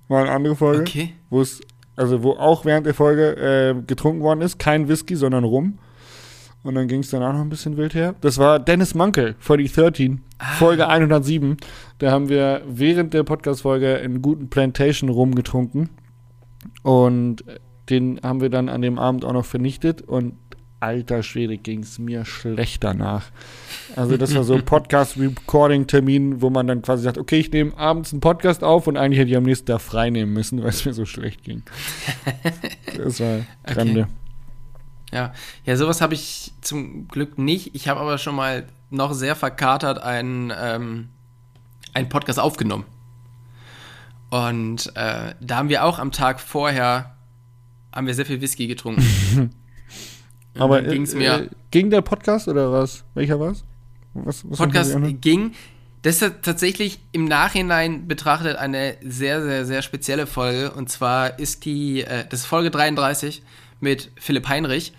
[0.08, 0.82] War eine andere Folge.
[0.82, 1.14] Okay.
[1.30, 1.62] wo es,
[1.96, 5.80] also wo auch während der Folge äh, getrunken worden ist, kein Whisky, sondern Rum.
[6.64, 8.14] Und dann ging es danach noch ein bisschen wild her.
[8.22, 10.22] Das war Dennis Mankel, 4013,
[10.60, 11.58] Folge 107.
[11.98, 15.90] Da haben wir während der Podcast-Folge einen guten Plantation Rum getrunken.
[16.84, 17.44] Und
[17.90, 20.04] den haben wir dann an dem Abend auch noch vernichtet.
[20.04, 20.34] Und
[20.82, 23.32] alter Schwede ging es mir schlecht danach.
[23.96, 28.12] Also das war so ein Podcast-Recording-Termin, wo man dann quasi sagt, okay, ich nehme abends
[28.12, 30.86] einen Podcast auf und eigentlich hätte ich am nächsten Tag frei nehmen müssen, weil es
[30.86, 31.64] mir so schlecht ging.
[32.98, 34.08] Das war Grande.
[35.12, 35.34] Ja,
[35.66, 37.76] ja, sowas habe ich zum Glück nicht.
[37.76, 41.10] Ich habe aber schon mal noch sehr verkatert einen, ähm,
[41.94, 42.86] einen Podcast aufgenommen.
[44.30, 47.16] Und äh, da haben wir auch am Tag vorher
[47.94, 49.52] haben wir sehr viel Whisky getrunken.
[50.58, 53.04] Aber ging's äh, mir äh, ging der Podcast oder was?
[53.14, 53.64] Welcher war's?
[54.14, 55.54] Was, was Podcast ging.
[56.02, 60.72] Das ist tatsächlich im Nachhinein betrachtet eine sehr, sehr, sehr spezielle Folge.
[60.72, 63.44] Und zwar ist die, äh, das ist Folge 33
[63.82, 64.94] mit Philipp Heinrich.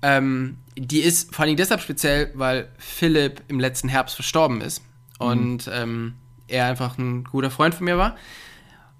[0.00, 4.82] Ähm, die ist vor allem deshalb speziell, weil Philipp im letzten Herbst verstorben ist.
[5.18, 6.14] Und ähm,
[6.46, 8.16] er einfach ein guter Freund von mir war.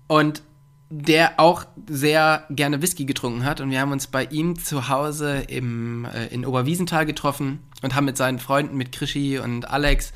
[0.08, 0.42] Und
[0.90, 3.60] der auch sehr gerne Whisky getrunken hat.
[3.60, 8.06] Und wir haben uns bei ihm zu Hause im, äh, in Oberwiesenthal getroffen und haben
[8.06, 10.12] mit seinen Freunden, mit Krischi und Alex,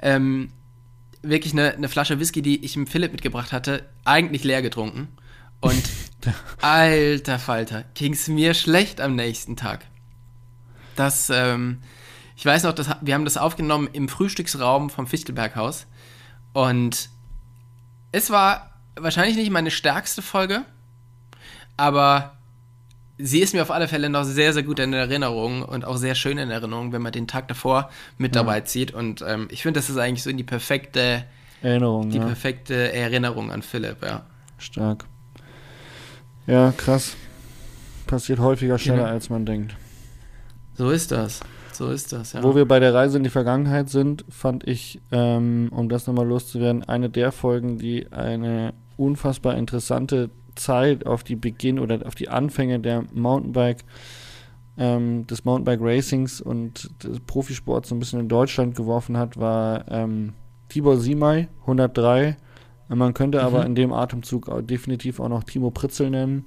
[0.00, 0.48] ähm,
[1.22, 5.08] wirklich eine, eine Flasche Whisky, die ich im Philipp mitgebracht hatte, eigentlich leer getrunken.
[5.60, 5.82] Und
[6.60, 9.86] alter Falter, ging's mir schlecht am nächsten Tag.
[10.96, 11.78] Das, ähm,
[12.36, 15.86] ich weiß noch, das, wir haben das aufgenommen im Frühstücksraum vom Fichtelberghaus.
[16.52, 17.10] Und
[18.12, 20.64] es war wahrscheinlich nicht meine stärkste Folge,
[21.76, 22.36] aber
[23.18, 26.14] sie ist mir auf alle Fälle noch sehr, sehr gut in Erinnerung und auch sehr
[26.14, 28.92] schön in Erinnerung, wenn man den Tag davor mit dabei zieht.
[28.92, 31.24] Und ähm, ich finde, das ist eigentlich so die perfekte,
[31.62, 32.24] Erinnerung, die ja.
[32.24, 34.24] perfekte Erinnerung an Philipp, ja.
[34.58, 35.04] Stark.
[36.46, 37.16] Ja, krass.
[38.06, 39.10] Passiert häufiger schneller, Genau.
[39.10, 39.76] als man denkt.
[40.74, 41.40] So ist das.
[41.72, 42.42] So ist das, ja.
[42.42, 46.26] Wo wir bei der Reise in die Vergangenheit sind, fand ich, ähm, um das nochmal
[46.26, 52.30] loszuwerden, eine der Folgen, die eine unfassbar interessante Zeit auf die Beginn oder auf die
[52.30, 53.84] Anfänge der Mountainbike,
[54.78, 59.84] ähm, des Mountainbike Racings und des Profisports so ein bisschen in Deutschland geworfen hat, war
[59.90, 60.32] ähm,
[60.70, 62.36] Tibor Simay, 103.
[62.88, 63.66] Man könnte aber Mhm.
[63.66, 66.44] in dem Atemzug auch definitiv auch noch Timo Pritzel nennen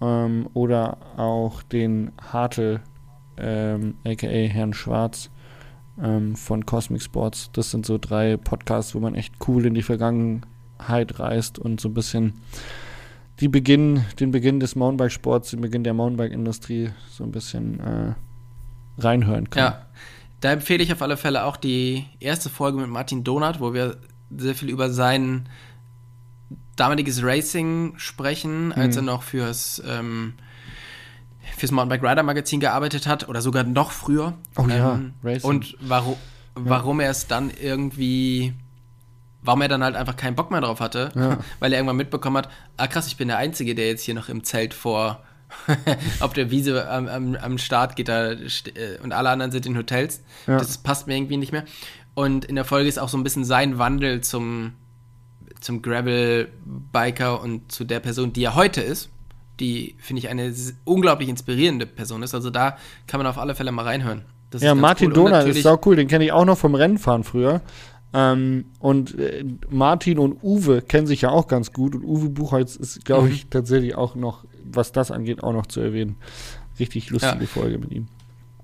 [0.00, 2.80] ähm, oder auch den Hartel,
[3.36, 5.30] ähm, aka Herrn Schwarz
[6.02, 7.50] ähm, von Cosmic Sports.
[7.52, 11.88] Das sind so drei Podcasts, wo man echt cool in die Vergangenheit reist und so
[11.88, 12.34] ein bisschen
[13.40, 18.14] die Beginn, den Beginn des Mountainbike-Sports, den Beginn der Mountainbike-Industrie so ein bisschen äh,
[18.98, 19.62] reinhören kann.
[19.62, 19.86] Ja,
[20.40, 23.96] da empfehle ich auf alle Fälle auch die erste Folge mit Martin Donat, wo wir
[24.30, 25.48] sehr viel über sein
[26.76, 30.34] damaliges Racing sprechen, als er noch fürs, ähm,
[31.56, 34.34] fürs Mountainbike Rider Magazin gearbeitet hat oder sogar noch früher.
[34.56, 35.48] Oh ja, Ähm, Racing.
[35.50, 36.16] Und warum,
[36.54, 38.54] warum er es dann irgendwie,
[39.42, 41.38] warum er dann halt einfach keinen Bock mehr drauf hatte, Ja.
[41.60, 44.28] weil er irgendwann mitbekommen hat, ah krass, ich bin der Einzige, der jetzt hier noch
[44.28, 45.22] im Zelt vor
[46.20, 48.38] auf der Wiese am, am, am Start geht da äh,
[49.02, 50.22] und alle anderen sind in Hotels.
[50.46, 50.56] Ja.
[50.58, 51.64] Das passt mir irgendwie nicht mehr.
[52.14, 54.74] Und in der Folge ist auch so ein bisschen sein Wandel zum,
[55.60, 59.10] zum Gravel-Biker und zu der Person, die er heute ist,
[59.58, 60.54] die, finde ich, eine
[60.84, 62.34] unglaublich inspirierende Person ist.
[62.34, 64.22] Also da kann man auf alle Fälle mal reinhören.
[64.50, 65.14] Das Ja, Martin cool.
[65.14, 67.60] Donat ist sau cool, den kenne ich auch noch vom Rennfahren früher.
[68.12, 72.74] Ähm, und äh, Martin und Uwe kennen sich ja auch ganz gut und Uwe Buchholz
[72.74, 73.32] ist, glaube Mhm.
[73.32, 76.16] ich, tatsächlich auch noch, was das angeht, auch noch zu erwähnen.
[76.80, 77.46] Richtig lustige Ja.
[77.46, 78.08] Folge mit ihm.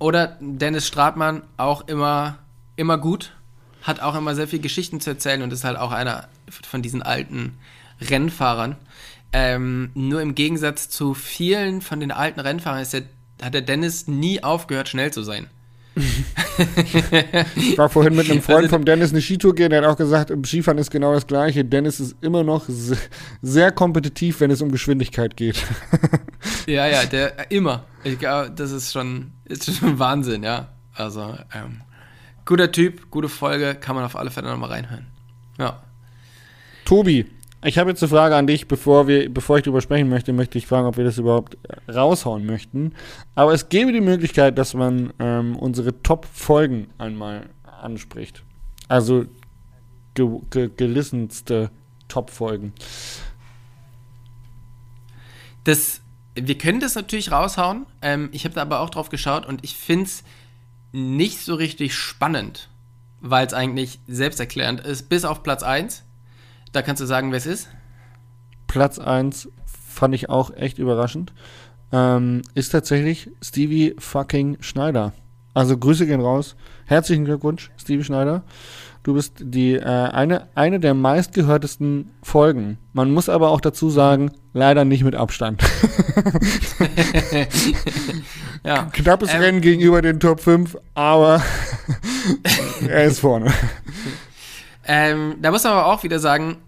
[0.01, 2.39] Oder Dennis Stratmann, auch immer,
[2.75, 3.35] immer gut,
[3.83, 7.03] hat auch immer sehr viel Geschichten zu erzählen und ist halt auch einer von diesen
[7.03, 7.59] alten,
[8.01, 8.77] Rennfahrern.
[9.33, 13.03] Ähm, nur im Gegensatz zu vielen von den alten Rennfahrern der,
[13.43, 15.49] hat der Dennis nie aufgehört, schnell zu sein.
[17.57, 19.97] Ich war vorhin mit einem Freund Also- vom Dennis eine Skitour gehen, der hat auch
[19.97, 21.65] gesagt, im Skifahren ist genau das Gleiche.
[21.65, 22.97] Dennis ist immer noch se-
[23.43, 25.63] sehr kompetitiv, wenn es um Geschwindigkeit geht.
[26.67, 27.85] Ja, ja, der immer.
[28.03, 30.69] Ich glaube, das ist schon, ist schon Wahnsinn, ja.
[30.95, 31.81] Also, ähm,
[32.45, 35.07] guter Typ, gute Folge, kann man auf alle Fälle nochmal reinhören.
[35.59, 35.81] Ja.
[36.87, 37.27] Tobi,
[37.65, 40.57] ich habe jetzt eine Frage an dich, bevor, wir, bevor ich darüber sprechen möchte, möchte
[40.57, 41.59] ich fragen, ob wir das überhaupt
[41.93, 42.95] raushauen möchten.
[43.35, 47.51] Aber es gäbe die Möglichkeit, dass man ähm, unsere Top-Folgen einmal
[47.83, 48.45] anspricht.
[48.87, 49.27] Also
[50.15, 51.71] ge ge gelissenste
[52.07, 52.73] Top-Folgen.
[55.65, 56.03] Das,
[56.37, 57.87] wir können das natürlich raushauen.
[58.01, 60.23] Ähm, ich habe da aber auch drauf geschaut und ich finde es
[60.93, 62.69] nicht so richtig spannend,
[63.21, 66.06] weil es eigentlich selbsterklärend ist, bis auf Platz 1.
[66.77, 67.71] Da kannst du sagen, wer es ist.
[68.67, 71.33] Platz 1 fand ich auch echt überraschend.
[71.91, 75.15] Ähm, ist tatsächlich Stevie fucking Schneider.
[75.55, 76.55] Also Grüße gehen raus.
[76.85, 78.43] Herzlichen Glückwunsch, Stevie Schneider.
[79.05, 82.77] Du bist die äh, eine, eine der meistgehörtesten Folgen.
[82.93, 85.63] Man muss aber auch dazu sagen, leider nicht mit Abstand.
[88.65, 88.91] Ja.
[88.93, 91.41] Knappes Ähm, Rennen gegenüber den Top 5, aber
[92.89, 93.53] er ist vorne.
[94.87, 96.59] Ähm, da muss man aber auch wieder sagen,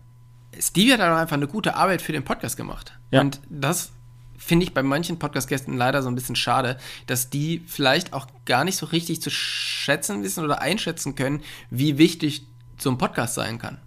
[0.59, 2.93] Stevie hat auch einfach eine gute Arbeit für den Podcast gemacht.
[3.11, 3.21] Ja.
[3.21, 3.93] Und das
[4.37, 8.65] finde ich bei manchen Podcast-Gästen leider so ein bisschen schade, dass die vielleicht auch gar
[8.65, 12.47] nicht so richtig zu schätzen wissen oder einschätzen können, wie wichtig
[12.79, 13.79] so ein Podcast sein kann.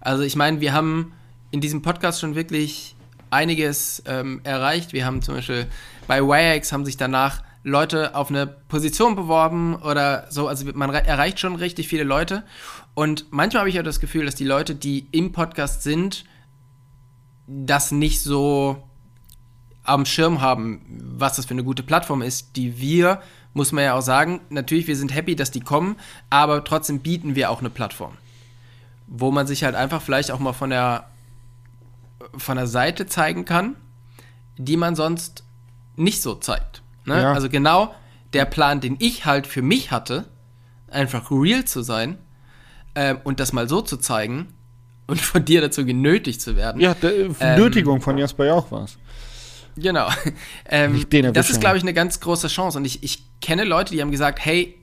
[0.00, 1.12] Also ich meine, wir haben
[1.50, 2.94] in diesem Podcast schon wirklich
[3.30, 4.92] einiges ähm, erreicht.
[4.92, 5.66] Wir haben zum Beispiel
[6.06, 10.48] bei WireX haben sich danach Leute auf eine Position beworben oder so.
[10.48, 12.44] Also man re- erreicht schon richtig viele Leute.
[12.94, 16.24] Und manchmal habe ich auch das Gefühl, dass die Leute, die im Podcast sind,
[17.46, 18.82] das nicht so
[19.84, 20.82] am Schirm haben,
[21.16, 23.22] was das für eine gute Plattform ist, die wir,
[23.54, 25.96] muss man ja auch sagen, natürlich, wir sind happy, dass die kommen,
[26.28, 28.12] aber trotzdem bieten wir auch eine Plattform,
[29.06, 31.08] wo man sich halt einfach vielleicht auch mal von der,
[32.36, 33.76] von der Seite zeigen kann,
[34.58, 35.42] die man sonst
[35.96, 36.82] nicht so zeigt.
[37.08, 37.20] Ne?
[37.20, 37.32] Ja.
[37.32, 37.94] Also genau
[38.32, 40.26] der Plan, den ich halt für mich hatte,
[40.90, 42.18] einfach real zu sein
[42.94, 44.48] ähm, und das mal so zu zeigen
[45.06, 46.80] und von dir dazu genötigt zu werden.
[46.80, 48.98] Ja, der, Ähm, Nötigung von Jasper Jauch war es.
[49.76, 50.08] Genau.
[50.70, 52.76] Ähm, das ist, glaube ich, eine ganz große Chance.
[52.76, 54.78] Und ich, ich kenne Leute, die haben gesagt, hey,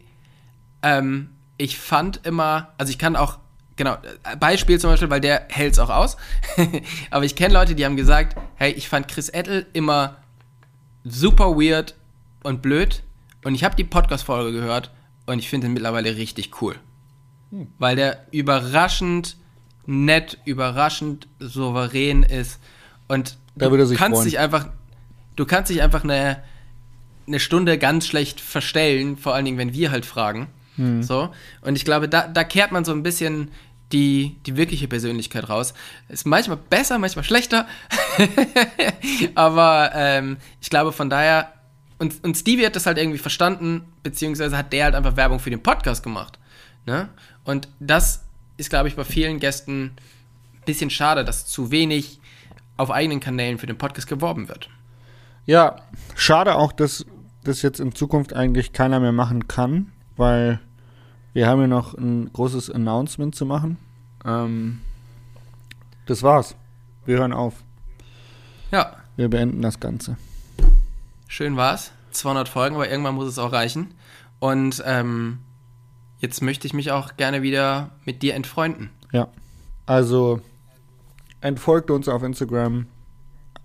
[0.82, 3.38] ähm, ich fand immer, also ich kann auch,
[3.76, 6.18] genau, äh, Beispiel zum Beispiel, weil der hält es auch aus.
[7.12, 10.18] Aber ich kenne Leute, die haben gesagt, hey, ich fand Chris Ettel immer
[11.04, 11.94] super weird
[12.46, 13.04] und blöd.
[13.44, 14.92] Und ich habe die Podcast-Folge gehört
[15.26, 16.76] und ich finde ihn mittlerweile richtig cool.
[17.52, 17.68] Hm.
[17.78, 19.38] Weil der überraschend
[19.86, 22.60] nett, überraschend souverän ist.
[23.08, 24.30] Und Da würde sich kannst freuen.
[24.30, 24.70] dich einfach,
[25.36, 26.42] du kannst dich einfach eine,
[27.28, 30.48] eine Stunde ganz schlecht verstellen, vor allen Dingen, wenn wir halt fragen.
[30.76, 31.04] Hm.
[31.04, 31.30] So.
[31.62, 33.52] Und ich glaube, da, da kehrt man so ein bisschen
[33.92, 35.74] die, die wirkliche Persönlichkeit raus.
[36.10, 37.68] Ist manchmal besser, manchmal schlechter.
[39.36, 41.54] Aber ähm, ich glaube von daher,
[41.98, 45.50] und, und Stevie hat das halt irgendwie verstanden, beziehungsweise hat der halt einfach Werbung für
[45.50, 46.40] den Podcast gemacht.
[46.86, 47.10] Ne?
[47.44, 48.24] Und das
[48.58, 49.92] ist, glaube ich, bei vielen Gästen
[50.54, 52.20] ein bisschen schade, dass zu wenig
[52.78, 54.70] auf eigenen Kanälen für den Podcast geworben wird.
[55.46, 55.78] Ja,
[56.16, 57.06] schade auch, dass
[57.44, 60.60] das jetzt in Zukunft eigentlich keiner mehr machen kann, weil
[61.34, 63.78] wir haben ja noch ein großes Announcement zu machen.
[64.26, 64.82] Ähm,
[66.08, 66.56] das war's.
[67.06, 67.56] Wir hören auf.
[68.72, 70.18] Ja, Wir beenden das Ganze.
[71.36, 71.92] Schön war's.
[72.12, 73.94] 200 Folgen, aber irgendwann muss es auch reichen.
[74.40, 75.40] Und ähm,
[76.20, 78.90] jetzt möchte ich mich auch gerne wieder mit dir entfreunden.
[79.12, 79.28] Ja.
[79.86, 80.40] Also
[81.42, 82.88] entfolgt uns auf Instagram,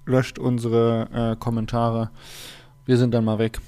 [0.04, 2.10] löscht unsere äh, Kommentare.
[2.86, 3.60] Wir sind dann mal weg.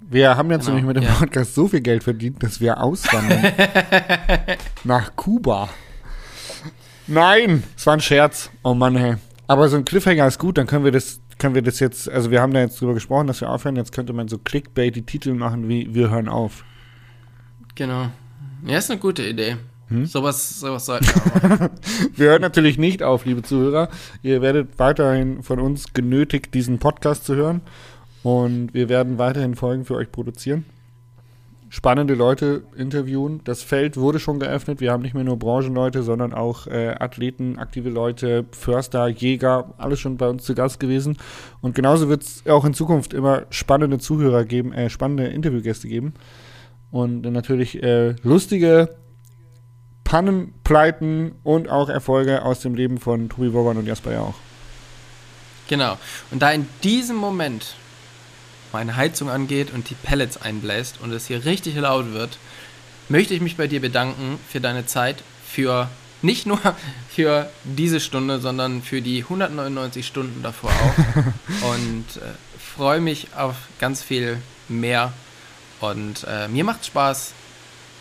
[0.00, 1.18] Wir haben jetzt Genau, nämlich mit dem ja.
[1.18, 3.52] Podcast so viel Geld verdient, dass wir auswandern.
[4.84, 5.68] Nach Kuba.
[7.08, 8.50] Nein, es war ein Scherz.
[8.62, 9.16] Oh Mann, hey.
[9.48, 12.30] Aber so ein Cliffhanger ist gut, dann können wir das, können wir das jetzt, also
[12.30, 13.76] wir haben da jetzt drüber gesprochen, dass wir aufhören.
[13.76, 16.64] Jetzt könnte man so Clickbait die Titel machen wie Wir hören auf.
[17.74, 18.08] Genau.
[18.66, 19.56] Ja, ist eine gute Idee.
[19.88, 20.04] Hm?
[20.06, 21.70] Sowas, sowas sollten wir.
[22.16, 23.88] Wir hören natürlich nicht auf, liebe Zuhörer.
[24.22, 27.62] Ihr werdet weiterhin von uns genötigt, diesen Podcast zu hören.
[28.22, 30.66] Und wir werden weiterhin Folgen für euch produzieren.
[31.70, 33.42] Spannende Leute interviewen.
[33.44, 34.80] Das Feld wurde schon geöffnet.
[34.80, 40.00] Wir haben nicht mehr nur Branchenleute, sondern auch äh, Athleten, aktive Leute, Förster, Jäger, alles
[40.00, 41.18] schon bei uns zu Gast gewesen.
[41.60, 46.14] Und genauso wird es auch in Zukunft immer spannende Zuhörer geben, äh, spannende Interviewgäste geben.
[46.90, 48.96] Und natürlich äh, lustige
[50.04, 54.34] Pannen, Pleiten und auch Erfolge aus dem Leben von Tobi Wogan und Jasper ja auch.
[55.68, 55.98] Genau.
[56.30, 57.74] Und da in diesem Moment
[58.72, 62.38] meine Heizung angeht und die Pellets einbläst und es hier richtig laut wird,
[63.08, 65.88] möchte ich mich bei dir bedanken für deine Zeit, für
[66.22, 66.60] nicht nur
[67.08, 71.72] für diese Stunde, sondern für die 199 Stunden davor auch.
[71.72, 72.20] und äh,
[72.58, 74.38] freue mich auf ganz viel
[74.68, 75.12] mehr.
[75.80, 77.32] Und äh, mir macht Spaß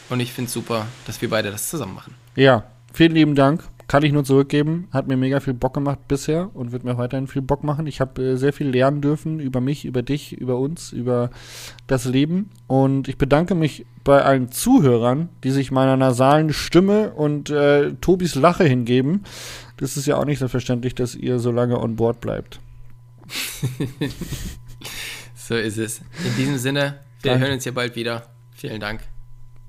[0.09, 2.15] und ich finde es super, dass wir beide das zusammen machen.
[2.35, 2.63] Ja,
[2.93, 3.63] vielen lieben Dank.
[3.87, 4.89] Kann ich nur zurückgeben.
[4.91, 7.87] Hat mir mega viel Bock gemacht bisher und wird mir weiterhin viel Bock machen.
[7.87, 11.29] Ich habe äh, sehr viel lernen dürfen über mich, über dich, über uns, über
[11.87, 12.49] das Leben.
[12.67, 18.35] Und ich bedanke mich bei allen Zuhörern, die sich meiner nasalen Stimme und äh, Tobis
[18.35, 19.23] Lache hingeben.
[19.77, 22.59] Das ist ja auch nicht selbstverständlich, dass ihr so lange on board bleibt.
[25.35, 26.01] so ist es.
[26.25, 27.45] In diesem Sinne, wir Danke.
[27.45, 28.23] hören uns hier bald wieder.
[28.51, 29.01] Vielen Dank.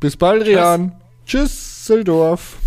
[0.01, 0.93] Bis bald, Rian.
[1.25, 2.59] Tschüss, Tschüss Seldorf.